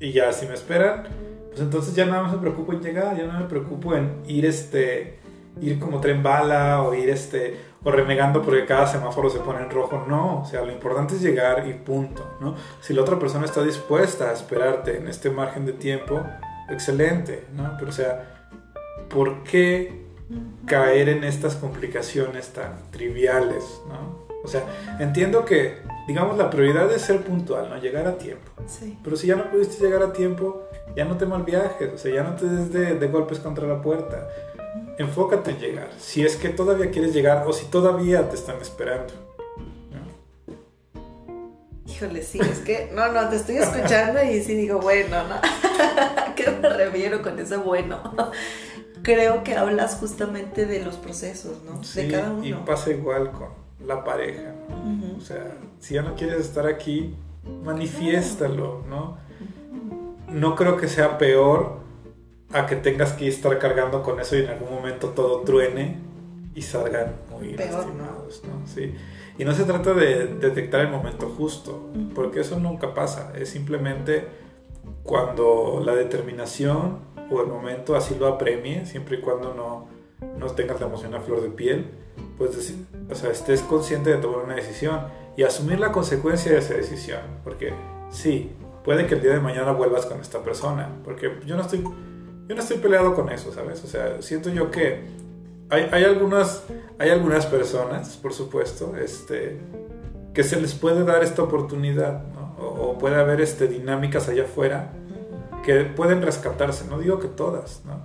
[0.00, 1.04] Y ya, si me esperan,
[1.48, 4.46] pues entonces ya nada más me preocupo en llegar, ya no me preocupo en ir,
[4.46, 5.18] este,
[5.60, 9.70] ir como tren bala o ir, este, o renegando porque cada semáforo se pone en
[9.70, 10.04] rojo.
[10.08, 12.54] No, o sea, lo importante es llegar y punto, ¿no?
[12.80, 16.22] Si la otra persona está dispuesta a esperarte en este margen de tiempo,
[16.68, 17.74] excelente, ¿no?
[17.78, 18.48] Pero o sea,
[19.08, 20.05] ¿por qué
[20.66, 24.26] caer en estas complicaciones tan triviales, ¿no?
[24.42, 24.64] O sea,
[25.00, 27.78] entiendo que, digamos, la prioridad es ser puntual, ¿no?
[27.78, 28.50] Llegar a tiempo.
[28.66, 28.96] Sí.
[29.02, 30.62] Pero si ya no pudiste llegar a tiempo,
[30.94, 33.82] ya no te mal viajes, o sea, ya no te des de, golpes contra la
[33.82, 34.28] puerta.
[34.98, 35.90] Enfócate en llegar.
[35.98, 39.12] Si es que todavía quieres llegar o si todavía te están esperando.
[41.86, 45.36] Híjole, sí, es que, no, no, te estoy escuchando y sí digo, bueno, ¿no?
[46.36, 48.12] qué me refiero con ese bueno?
[49.06, 51.80] Creo que hablas justamente de los procesos, ¿no?
[51.94, 52.44] de cada uno.
[52.44, 53.50] Y pasa igual con
[53.86, 54.52] la pareja.
[55.16, 57.14] O sea, si ya no quieres estar aquí,
[57.62, 59.18] manifiéstalo, ¿no?
[60.28, 61.78] No creo que sea peor
[62.52, 66.00] a que tengas que estar cargando con eso y en algún momento todo truene
[66.56, 68.66] y salgan muy lastimados, ¿no?
[68.66, 68.92] Sí.
[69.38, 74.26] Y no se trata de detectar el momento justo, porque eso nunca pasa, es simplemente
[75.02, 76.98] cuando la determinación
[77.30, 79.88] o el momento así lo apremie, siempre y cuando no,
[80.38, 81.86] no tengas la emoción a flor de piel,
[82.38, 82.74] pues
[83.10, 85.00] o sea, estés consciente de tomar una decisión
[85.36, 87.72] y asumir la consecuencia de esa decisión, porque
[88.10, 88.52] sí,
[88.84, 92.54] puede que el día de mañana vuelvas con esta persona, porque yo no estoy, yo
[92.54, 93.82] no estoy peleado con eso, ¿sabes?
[93.84, 95.04] O sea, siento yo que
[95.68, 96.64] hay, hay algunas,
[96.98, 99.58] hay algunas personas, por supuesto, este,
[100.32, 102.45] que se les puede dar esta oportunidad, ¿no?
[102.78, 104.92] O, puede haber este, dinámicas allá afuera
[105.64, 108.04] que pueden rescatarse, no digo que todas, ¿no?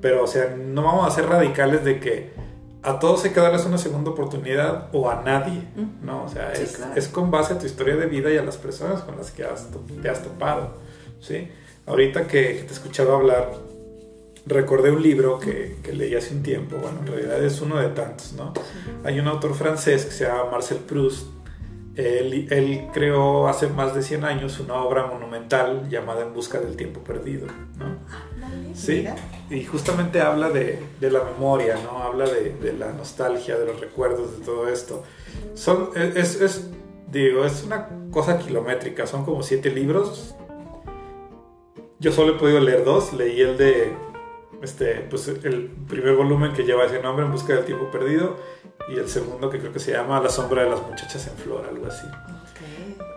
[0.00, 2.30] Pero, o sea, no vamos a ser radicales de que
[2.82, 5.62] a todos hay que darles una segunda oportunidad o a nadie,
[6.02, 6.24] ¿no?
[6.24, 9.16] O sea, es, con base a tu historia de vida y a las personas con
[9.16, 9.68] las que has,
[10.02, 10.74] te has topado,
[11.20, 11.48] ¿sí?
[11.86, 13.50] Ahorita que, te he escuchado hablar
[14.46, 17.88] recordé un libro que, que, leí hace un tiempo, bueno, en realidad es uno de
[17.88, 18.54] tantos, ¿no?
[19.04, 21.26] Hay un autor francés que se llama Marcel Proust,
[22.00, 26.76] él, él, creó hace más de 100 años una obra monumental llamada En busca del
[26.76, 27.46] tiempo perdido,
[27.78, 27.98] ¿no?
[28.74, 29.06] Sí,
[29.50, 32.02] y justamente habla de, de, la memoria, ¿no?
[32.02, 35.02] Habla de, de, la nostalgia, de los recuerdos, de todo esto.
[35.54, 36.70] Son, es, es,
[37.10, 40.34] digo, es una cosa kilométrica, son como siete libros.
[41.98, 43.92] Yo solo he podido leer dos, leí el de
[44.62, 48.36] este, pues el primer volumen que lleva ese nombre, En Busca del Tiempo Perdido,
[48.88, 51.66] y el segundo que creo que se llama La Sombra de las Muchachas en Flor,
[51.68, 52.06] algo así.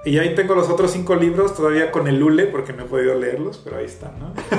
[0.05, 3.15] Y ahí tengo los otros cinco libros todavía con el Lule, porque no he podido
[3.15, 4.33] leerlos, pero ahí están, ¿no?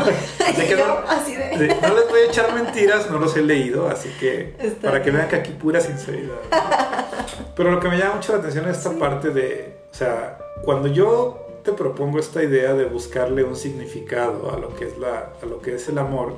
[1.06, 1.68] así de...
[1.82, 5.28] no les voy a echar mentiras, no los he leído, así que para que vean
[5.28, 6.36] que aquí pura sinceridad.
[7.56, 10.88] Pero lo que me llama mucho la atención es esta parte de, o sea, cuando
[10.88, 15.46] yo te propongo esta idea de buscarle un significado a lo que es, la, a
[15.46, 16.36] lo que es el amor,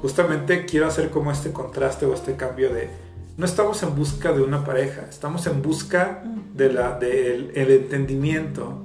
[0.00, 2.88] justamente quiero hacer como este contraste o este cambio de
[3.36, 6.22] no estamos en busca de una pareja, estamos en busca
[6.54, 8.82] de la, del el entendimiento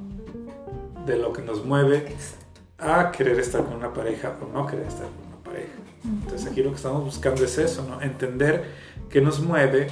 [1.05, 2.13] de lo que nos mueve
[2.77, 5.71] a querer estar con una pareja o no querer estar con una pareja.
[6.03, 8.01] Entonces aquí lo que estamos buscando es eso, ¿no?
[8.01, 8.65] Entender
[9.09, 9.87] qué nos mueve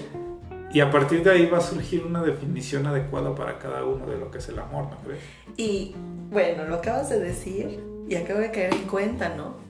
[0.71, 4.17] y a partir de ahí va a surgir una definición adecuada para cada uno de
[4.17, 5.21] lo que es el amor, ¿no crees?
[5.57, 5.95] Y
[6.29, 9.69] bueno, lo acabas de decir y acabo de caer en cuenta, ¿no?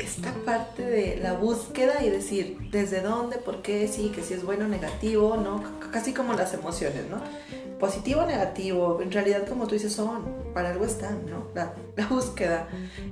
[0.00, 4.44] esta parte de la búsqueda y decir desde dónde, por qué, sí, que si es
[4.44, 5.62] bueno o negativo, ¿no?
[5.92, 7.20] Casi como las emociones, ¿no?
[7.80, 11.46] Positivo o negativo, en realidad como tú dices son, para algo están, ¿no?
[11.54, 11.72] La,
[12.10, 12.68] búsqueda.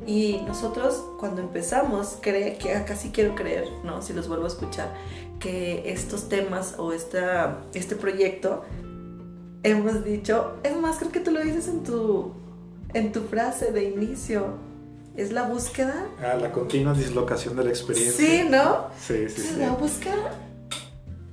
[0.06, 4.02] Y nosotros cuando empezamos, cree, que casi quiero creer, ¿no?
[4.02, 4.92] Si los vuelvo a escuchar,
[5.40, 8.64] que estos temas o esta, este proyecto,
[9.62, 12.34] hemos dicho, es más, creo que tú lo dices en tu,
[12.92, 14.58] en tu frase de inicio,
[15.16, 16.06] es la búsqueda.
[16.20, 18.24] Ah, la continua dislocación de la experiencia.
[18.24, 18.88] Sí, ¿no?
[19.00, 19.56] Sí, sí, sí.
[19.58, 20.34] La búsqueda,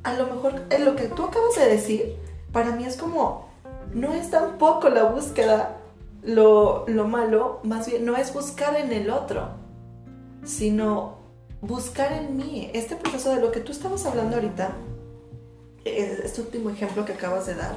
[0.04, 2.16] a lo mejor, en lo que tú acabas de decir,
[2.56, 3.50] para mí es como,
[3.94, 5.76] no es tampoco la búsqueda
[6.24, 9.50] lo, lo malo, más bien no es buscar en el otro,
[10.46, 11.18] sino
[11.60, 12.72] buscar en mí.
[12.74, 14.74] Este proceso de lo que tú estabas hablando ahorita,
[15.84, 17.76] este último ejemplo que acabas de dar,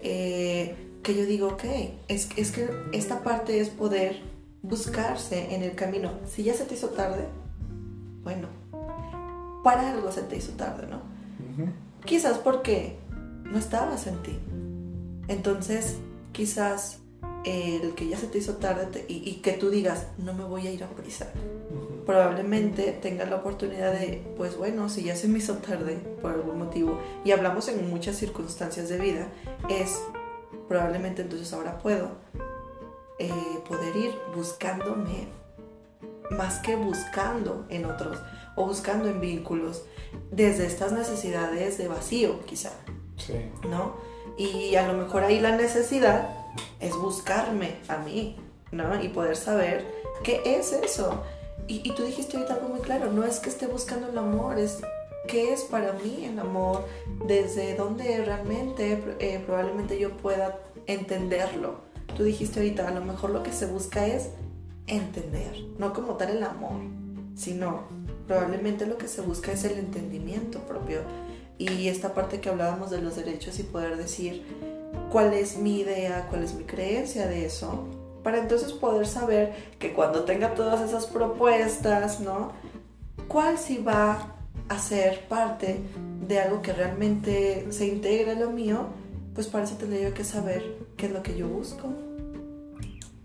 [0.00, 1.64] eh, que yo digo, ok,
[2.06, 4.20] es, es que esta parte es poder
[4.62, 6.12] buscarse en el camino.
[6.28, 7.26] Si ya se te hizo tarde,
[8.22, 8.46] bueno,
[9.64, 11.00] para algo se te hizo tarde, ¿no?
[12.04, 12.99] Quizás porque
[13.50, 14.38] no estabas en ti.
[15.28, 15.96] Entonces,
[16.32, 17.00] quizás
[17.44, 20.72] el que ya se te hizo tarde y, que tú digas, no me voy a
[20.72, 21.28] ir a prisa,
[22.04, 26.58] probablemente tenga la oportunidad de, pues bueno, si ya se me hizo tarde por algún
[26.58, 29.28] motivo, y hablamos en muchas circunstancias de vida,
[29.68, 30.02] es
[30.68, 32.10] probablemente entonces ahora puedo
[33.18, 33.32] eh,
[33.68, 35.28] poder ir buscándome
[36.30, 38.18] más que buscando en otros
[38.54, 39.84] o buscando en vínculos
[40.30, 42.70] desde estas necesidades de vacío quizá.
[43.68, 43.94] ¿No?
[44.36, 46.28] Y a lo mejor ahí la necesidad
[46.80, 48.36] es buscarme a mí,
[48.72, 49.02] ¿no?
[49.02, 49.86] Y poder saber
[50.22, 51.22] qué es eso.
[51.66, 54.58] Y, y tú dijiste ahorita algo muy claro, no es que esté buscando el amor,
[54.58, 54.80] es
[55.28, 56.86] qué es para mí el amor,
[57.26, 63.42] desde dónde realmente eh, probablemente yo pueda entenderlo tú dijiste ahorita, a lo mejor lo
[63.42, 64.30] que se busca es
[64.86, 66.80] entender, no como tal el amor,
[67.34, 67.84] sino
[68.26, 71.00] probablemente lo que se busca es el entendimiento propio.
[71.60, 74.42] Y esta parte que hablábamos de los derechos y poder decir
[75.10, 77.86] cuál es mi idea, cuál es mi creencia de eso,
[78.22, 82.52] para entonces poder saber que cuando tenga todas esas propuestas, ¿no?
[83.28, 84.36] ¿Cuál sí va
[84.70, 85.80] a ser parte
[86.26, 88.86] de algo que realmente se integre a lo mío?
[89.34, 90.64] Pues para eso tendría yo que saber
[90.96, 91.92] qué es lo que yo busco.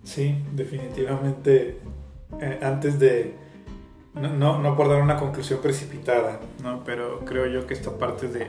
[0.04, 1.80] Sí, definitivamente,
[2.42, 3.45] eh, antes de,
[4.16, 6.84] no, no, por dar una conclusión precipitada, ¿no?
[6.86, 8.48] pero creo yo que esta parte de,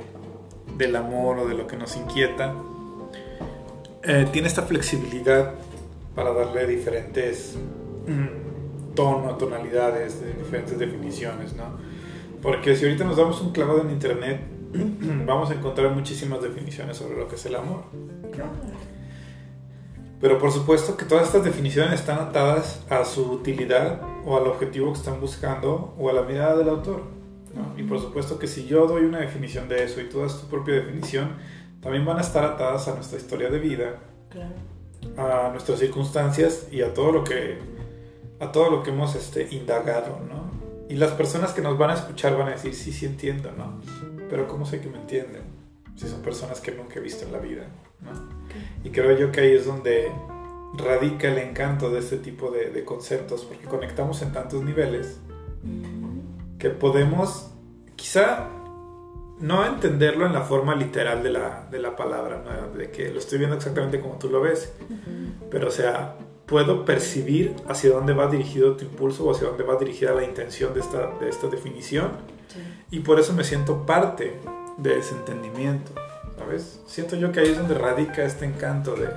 [0.77, 2.55] del amor o de lo que nos inquieta
[4.03, 5.55] eh, tiene esta flexibilidad
[6.15, 7.57] para darle diferentes
[8.07, 11.65] mm, tonos, tonalidades, de diferentes definiciones, ¿no?
[12.41, 14.41] Porque si ahorita nos damos un clavado en internet,
[15.27, 17.83] vamos a encontrar muchísimas definiciones sobre lo que es el amor.
[20.21, 24.93] Pero por supuesto que todas estas definiciones están atadas a su utilidad o al objetivo
[24.93, 27.03] que están buscando o a la mirada del autor.
[27.77, 30.47] Y por supuesto que si yo doy una definición de eso y tú das tu
[30.47, 31.37] propia definición,
[31.81, 33.99] también van a estar atadas a nuestra historia de vida,
[35.17, 37.59] a nuestras circunstancias y a todo lo que,
[38.41, 40.21] a todo lo que hemos este, indagado.
[40.29, 40.51] ¿no?
[40.89, 43.81] Y las personas que nos van a escuchar van a decir, sí, sí entiendo, ¿no?
[44.29, 45.43] pero ¿cómo sé que me entienden?
[45.97, 47.69] Si son personas que nunca he visto en la vida.
[48.85, 50.13] Y creo yo que ahí es donde
[50.77, 55.21] radica el encanto de este tipo de, conceptos, porque conectamos en tantos niveles
[56.59, 57.51] Que podemos,
[57.97, 58.49] quizá,
[59.41, 62.43] no entenderlo en la forma literal de la, de la palabra,
[62.77, 64.73] de que lo estoy viendo exactamente como tú lo ves,
[65.51, 66.17] pero o sea,
[66.47, 70.73] puedo percibir hacia dónde va dirigido tu impulso o hacia dónde va dirigida la intención
[70.73, 72.13] de esta, de esta definición.
[72.91, 74.39] Y por eso me siento parte
[74.79, 75.93] de ese entendimiento,
[76.39, 76.81] ¿sabes?
[76.87, 79.09] Siento yo que ahí es donde radica este encanto de,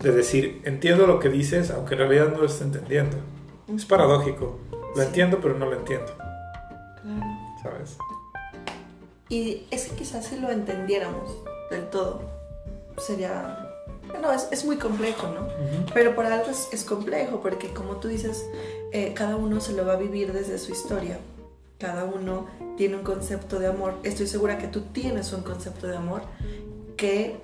[0.00, 3.16] de decir, entiendo lo que dices, aunque en realidad no lo esté entendiendo.
[3.74, 4.58] Es paradójico,
[4.94, 6.12] lo entiendo pero no lo entiendo.
[6.16, 7.26] Claro.
[7.62, 7.96] ¿Sabes?
[9.28, 11.36] Y es que quizás si lo entendiéramos
[11.70, 12.22] del todo,
[12.96, 13.64] sería...
[14.22, 15.48] No, es, es muy complejo, ¿no?
[15.92, 18.46] Pero por algo es, complejo, porque como tú dices,
[18.90, 21.18] eh, cada uno se lo va a vivir desde su historia.
[21.78, 23.94] Cada uno tiene un concepto de amor.
[24.02, 26.22] Estoy segura que tú tienes un concepto de amor
[26.96, 27.36] que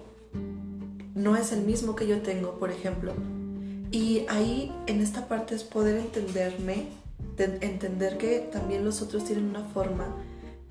[1.14, 3.12] no es el mismo que yo tengo, por ejemplo.
[3.90, 6.88] Y ahí en esta parte es poder entenderme,
[7.38, 10.06] entender que también los otros tienen una forma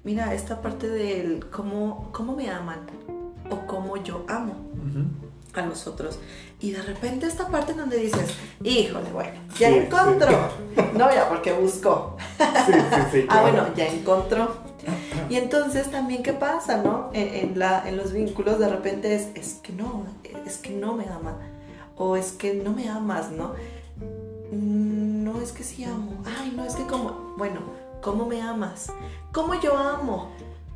[0.03, 2.81] mira, esta parte del cómo, cómo me aman
[3.49, 4.55] o cómo yo amo
[5.61, 6.19] a los otros.
[6.59, 10.63] Y de repente esta parte en donde dices, híjole, bueno, ya encontró.
[10.93, 12.17] No, ya porque buscó.
[12.39, 14.55] ah, bueno, ya encontró.
[15.29, 17.09] Y entonces también, ¿qué pasa, no?
[17.13, 20.05] En, la, en los vínculos de repente es, es que no,
[20.45, 21.37] es que no me ama.
[21.95, 23.53] O es que no me amas, ¿no?
[24.51, 26.23] Mm, no es que sí amo.
[26.39, 27.59] Ay, no, es que como, bueno,
[28.01, 28.91] ¿cómo me amas?
[29.31, 30.31] ¿Cómo yo amo?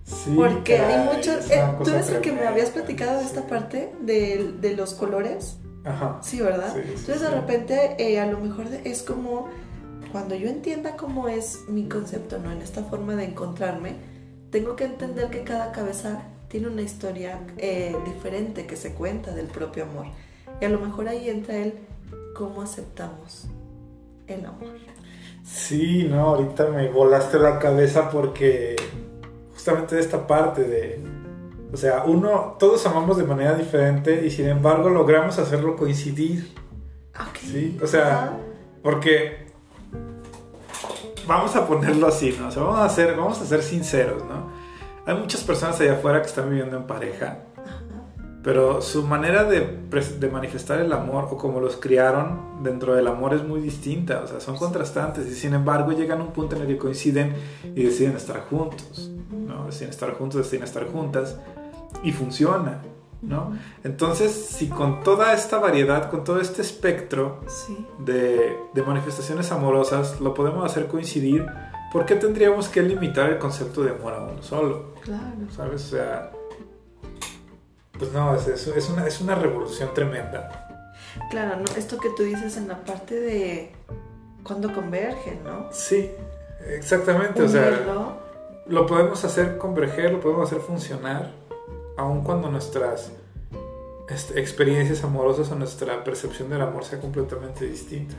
[0.08, 1.52] Sí, Porque hay muchos...
[1.52, 5.58] Eh, ¿Tú eres el que me habías platicado de esta parte de, de los colores?
[5.84, 6.20] Ajá.
[6.22, 6.78] Sí, ¿verdad?
[6.78, 9.50] Entonces de repente eh, a lo mejor es como
[10.12, 12.52] cuando yo entienda cómo es mi concepto, ¿no?
[12.52, 13.96] En esta forma de encontrarme,
[14.50, 19.48] tengo que entender que cada cabeza tiene una historia eh, diferente que se cuenta del
[19.48, 20.06] propio amor.
[20.62, 21.74] Y a lo mejor ahí entra el
[22.34, 23.48] cómo aceptamos
[24.28, 24.70] el amor.
[25.44, 28.76] Sí, no, ahorita me volaste la cabeza porque
[29.68, 31.04] justamente de esta parte de,
[31.74, 36.54] o sea, uno, todos amamos de manera diferente y sin embargo logramos hacerlo coincidir.
[37.42, 38.38] Sí, o sea,
[38.82, 39.48] porque
[41.28, 42.48] vamos a ponerlo así, ¿no?
[42.48, 44.50] O sea, vamos a ser, vamos a ser sinceros, ¿no?
[45.06, 47.40] Hay muchas personas allá afuera que están viviendo en pareja
[48.48, 49.78] pero su manera de,
[50.22, 54.28] de, manifestar el amor o como los criaron dentro del amor es muy distinta, o
[54.28, 57.36] sea, son contrastantes y sin embargo llegan a un punto en el que coinciden
[57.76, 59.66] y deciden estar juntos, ¿no?
[59.66, 61.36] Deciden estar juntos, deciden estar juntas
[62.04, 62.84] y funciona,
[63.22, 63.52] ¿no?
[63.84, 67.42] Entonces, si con toda esta variedad, con todo este espectro
[68.00, 71.46] de, de manifestaciones amorosas lo podemos hacer coincidir,
[71.92, 74.94] ¿por qué tendríamos que limitar el concepto de amor a uno solo?
[75.04, 75.36] Claro.
[75.54, 75.84] ¿Sabes?
[75.88, 76.32] O sea
[77.98, 80.68] pues no, es, es, una, es una revolución tremenda.
[81.30, 81.66] Claro, ¿no?
[81.76, 83.72] Esto que tú dices en la parte de
[84.44, 85.72] cuando convergen, ¿no?
[85.72, 86.12] Sí,
[86.68, 87.42] exactamente.
[87.42, 87.86] O sea,
[88.68, 91.32] lo podemos hacer converger, lo podemos hacer funcionar,
[91.98, 93.12] aun cuando nuestras
[94.10, 98.16] este, experiencias amorosas o nuestra percepción del amor sea completamente distinta.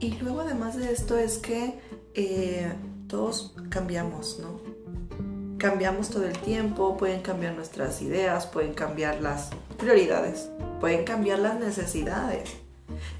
[0.00, 1.78] Y luego además de esto es que
[2.14, 2.72] eh,
[3.08, 4.75] todos cambiamos, ¿no?
[5.58, 10.50] Cambiamos todo el tiempo, pueden cambiar nuestras ideas, pueden cambiar las prioridades,
[10.80, 12.56] pueden cambiar las necesidades.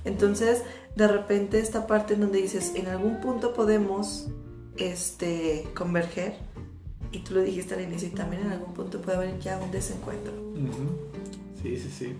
[0.05, 0.63] Entonces,
[0.95, 4.29] de repente esta parte en donde dices, en algún punto podemos
[4.77, 6.35] este, converger,
[7.13, 9.71] y tú lo dijiste al inicio, y también en algún punto puede haber ya un
[9.71, 10.33] desencuentro.
[11.63, 12.17] Sí, sí, sí.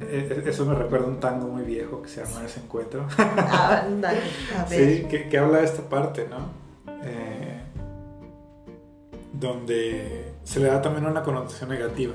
[0.00, 3.06] E, e, eso me recuerda un tango muy viejo que se llama Desencuentro.
[3.16, 5.00] Ah, a ver.
[5.00, 6.65] Sí, que, que habla de esta parte, ¿no?
[9.38, 12.14] Donde se le da también una connotación negativa.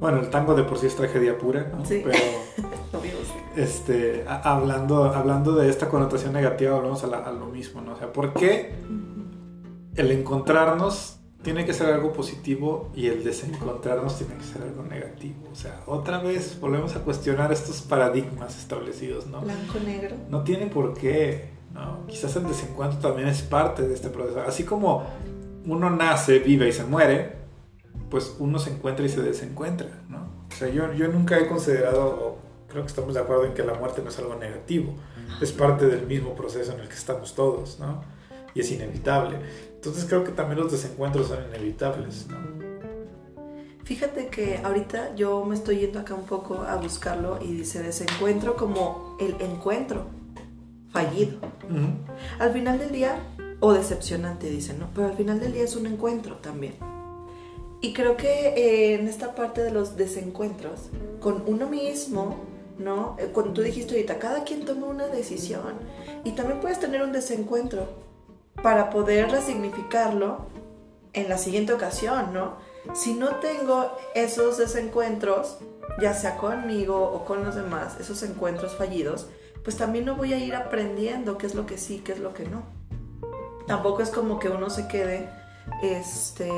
[0.00, 1.84] Bueno, el tango de por sí es tragedia pura, ¿no?
[1.84, 2.02] Sí.
[2.04, 2.18] Pero
[3.56, 7.92] este, hablando, hablando de esta connotación negativa, hablamos a, lo mismo, ¿no?
[7.92, 8.74] O sea, ¿por qué
[9.96, 15.48] el encontrarnos tiene que ser algo positivo y el desencontrarnos tiene que ser algo negativo?
[15.52, 19.40] O sea, otra vez volvemos a cuestionar estos paradigmas establecidos, ¿no?
[19.40, 20.16] Blanco-negro.
[20.30, 22.06] No tiene por qué, ¿no?
[22.06, 24.40] Quizás el desencuentro también es parte de este proceso.
[24.46, 25.04] Así como
[25.68, 27.36] uno nace, vive y se muere,
[28.10, 30.28] pues uno se encuentra y se desencuentra, ¿no?
[30.50, 32.38] O sea, yo, yo nunca he considerado,
[32.68, 34.94] creo que estamos de acuerdo en que la muerte no es algo negativo,
[35.42, 38.02] es parte del mismo proceso en el que estamos todos, ¿no?
[38.54, 39.38] Y es inevitable.
[39.74, 42.36] Entonces creo que también los desencuentros son inevitables, ¿no?
[43.84, 48.56] Fíjate que ahorita yo me estoy yendo acá un poco a buscarlo y dice desencuentro
[48.56, 50.06] como el encuentro
[50.90, 51.38] fallido.
[52.38, 53.18] Al final del día
[53.60, 54.88] o decepcionante, dicen, ¿no?
[54.94, 56.74] Pero al final del día es un encuentro también.
[57.80, 60.90] Y creo que eh, en esta parte de los desencuentros,
[61.20, 62.36] con uno mismo,
[62.78, 63.16] ¿no?
[63.18, 65.74] Eh, cuando tú dijiste ahorita, cada quien toma una decisión
[66.24, 67.86] y también puedes tener un desencuentro
[68.62, 70.46] para poder resignificarlo
[71.12, 72.56] en la siguiente ocasión, ¿no?
[72.94, 75.58] Si no tengo esos desencuentros,
[76.00, 79.28] ya sea conmigo o con los demás, esos encuentros fallidos,
[79.62, 82.34] pues también no voy a ir aprendiendo qué es lo que sí, qué es lo
[82.34, 82.77] que no.
[83.68, 85.28] Tampoco es como que uno se quede,
[85.82, 86.50] este,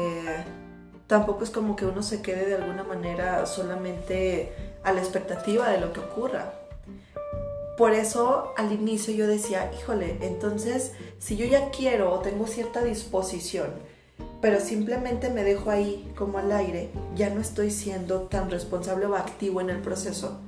[1.08, 4.52] tampoco es como que uno se quede de alguna manera solamente
[4.84, 6.52] a la expectativa de lo que ocurra.
[7.76, 12.84] Por eso al inicio yo decía, híjole, entonces si yo ya quiero o tengo cierta
[12.84, 13.70] disposición,
[14.40, 19.16] pero simplemente me dejo ahí como al aire, ya no estoy siendo tan responsable o
[19.16, 20.38] activo en el proceso.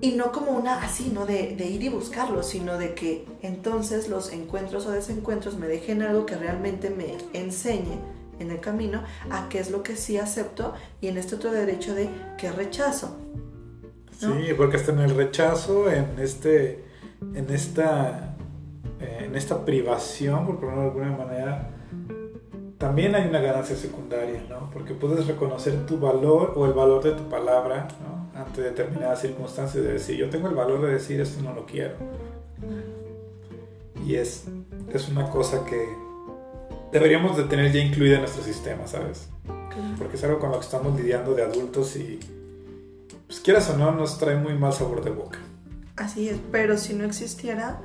[0.00, 1.26] Y no como una así, ¿no?
[1.26, 6.26] De, ir y buscarlo, sino de que entonces los encuentros o desencuentros me dejen algo
[6.26, 7.98] que realmente me enseñe
[8.38, 11.94] en el camino a qué es lo que sí acepto y en este otro derecho
[11.94, 13.16] de que rechazo.
[14.18, 16.84] Sí, porque está en el rechazo, en este,
[17.34, 18.36] en esta,
[19.00, 21.70] en esta privación, por ponerlo de alguna manera,
[22.78, 24.70] también hay una ganancia secundaria, ¿no?
[24.70, 28.23] Porque puedes reconocer tu valor o el valor de tu palabra, ¿no?
[28.34, 31.94] Ante determinadas circunstancias de decir, yo tengo el valor de decir esto no lo quiero.
[34.04, 34.44] Y es,
[34.92, 35.86] es una cosa que
[36.92, 39.28] deberíamos de tener ya incluida en nuestro sistema, ¿sabes?
[39.98, 42.18] Porque es algo con lo que estamos lidiando de adultos y
[43.26, 45.38] pues quieras o no, nos trae muy mal sabor de boca.
[45.96, 47.80] Así es, pero si no existiera,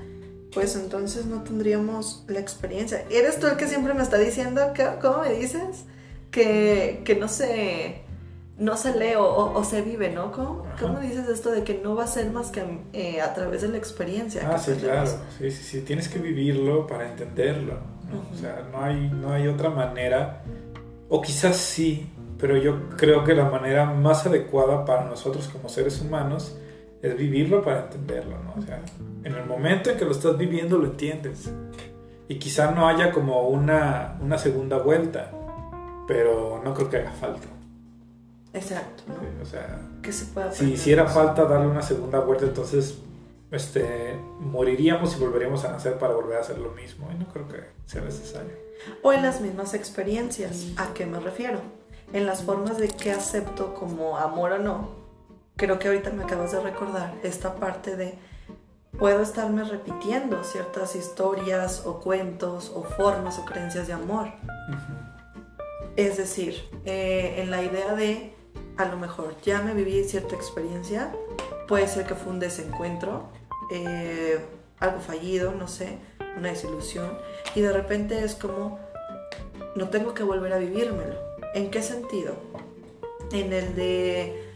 [0.54, 3.06] pues entonces no tendríamos la experiencia.
[3.10, 5.86] ¿Eres tú el que siempre me está diciendo, que, ¿cómo me dices?
[6.32, 8.04] Que, que no se
[8.60, 10.32] no se lee o, se vive, ¿no?
[10.32, 13.62] ¿Cómo, ¿Cómo, dices esto de que no va a ser más que eh, a través
[13.62, 14.47] de la experiencia?
[14.51, 15.10] Ah, sí, claro.
[15.38, 15.82] Sí, sí, sí.
[15.82, 17.80] Tienes que vivirlo para entenderlo.
[18.34, 20.43] O sea, no hay, no hay otra manera.
[21.07, 26.01] O quizás sí, pero yo creo que la manera más adecuada para nosotros como seres
[26.01, 26.57] humanos
[27.01, 28.55] es vivirlo para entenderlo, ¿no?
[28.57, 28.82] O sea,
[29.24, 31.49] en el momento en que lo estás viviendo lo entiendes.
[32.28, 35.32] Y quizá no haya como una, una segunda vuelta,
[36.07, 37.47] pero no creo que haga falta.
[38.54, 39.43] Exacto, ¿no?
[39.43, 42.97] o sea, que se pueda si hiciera falta darle una segunda vuelta, entonces
[43.52, 47.10] este, moriríamos y volveríamos a nacer para volver a hacer lo mismo.
[47.12, 48.52] Y no creo que sea necesario.
[49.04, 50.68] O en las mismas experiencias.
[50.78, 51.60] ¿A qué me refiero?
[52.14, 54.89] en las formas de qué acepto como amor o no,
[55.56, 58.16] creo que ahorita me acabas de recordar esta parte de
[58.97, 64.30] puedo estarme repitiendo ciertas historias o cuentos o formas o creencias de amor.
[65.95, 68.34] Es decir, eh, en la idea de
[68.80, 71.11] a lo mejor ya me viví cierta experiencia,
[71.67, 73.27] puede ser que fue un desencuentro,
[73.71, 74.39] eh,
[74.80, 75.97] algo fallido, no sé,
[76.38, 77.11] una desilusión,
[77.55, 78.80] y de repente es como,
[79.75, 82.36] no tengo que volver a vivírmelo ¿En qué sentido?
[83.34, 84.53] En el de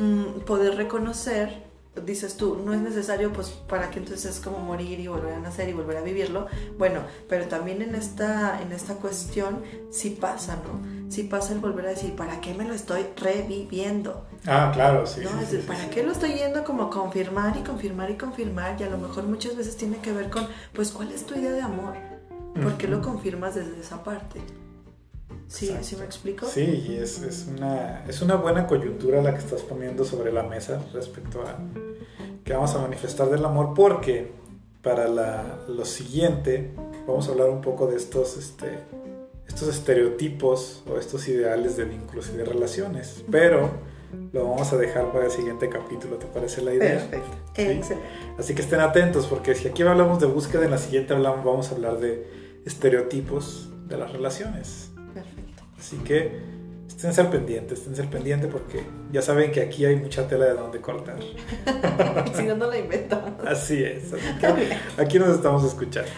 [0.00, 1.62] mm, poder reconocer,
[2.04, 5.38] dices tú, no es necesario pues para que entonces es como morir y volver a
[5.38, 6.46] nacer y volver a vivirlo.
[6.76, 10.99] Bueno, pero también en esta, en esta cuestión sí pasa, ¿no?
[11.10, 14.26] Sí pasa el volver a decir, ¿para qué me lo estoy reviviendo?
[14.46, 15.22] Ah, claro, sí.
[15.24, 15.30] ¿No?
[15.40, 18.80] es decir, ¿para qué lo estoy yendo como confirmar y confirmar y confirmar?
[18.80, 21.50] Y a lo mejor muchas veces tiene que ver con, pues, ¿cuál es tu idea
[21.50, 21.94] de amor?
[22.62, 24.40] ¿Por qué lo confirmas desde esa parte?
[25.48, 26.46] Sí, ¿sí me explico?
[26.46, 30.44] Sí, y es, es, una, es una buena coyuntura la que estás poniendo sobre la
[30.44, 31.58] mesa respecto a
[32.44, 34.30] que vamos a manifestar del amor, porque
[34.80, 36.72] para la, lo siguiente
[37.06, 38.78] vamos a hablar un poco de estos, este,
[39.50, 43.68] estos estereotipos o estos ideales de vínculos y de relaciones, pero
[44.32, 47.04] lo vamos a dejar para el siguiente capítulo, ¿te parece la idea?
[47.10, 47.96] Perfecto,
[48.38, 51.72] Así que estén atentos, porque si aquí hablamos de búsqueda, en la siguiente hablamos, vamos
[51.72, 52.28] a hablar de
[52.64, 54.92] estereotipos de las relaciones.
[55.76, 56.30] Así que
[56.86, 60.54] estén ser pendientes, estén ser pendientes porque ya saben que aquí hay mucha tela de
[60.54, 61.18] donde cortar.
[62.34, 63.44] si no, no la inventamos.
[63.44, 64.12] Así es.
[64.12, 66.10] Así que aquí nos estamos escuchando.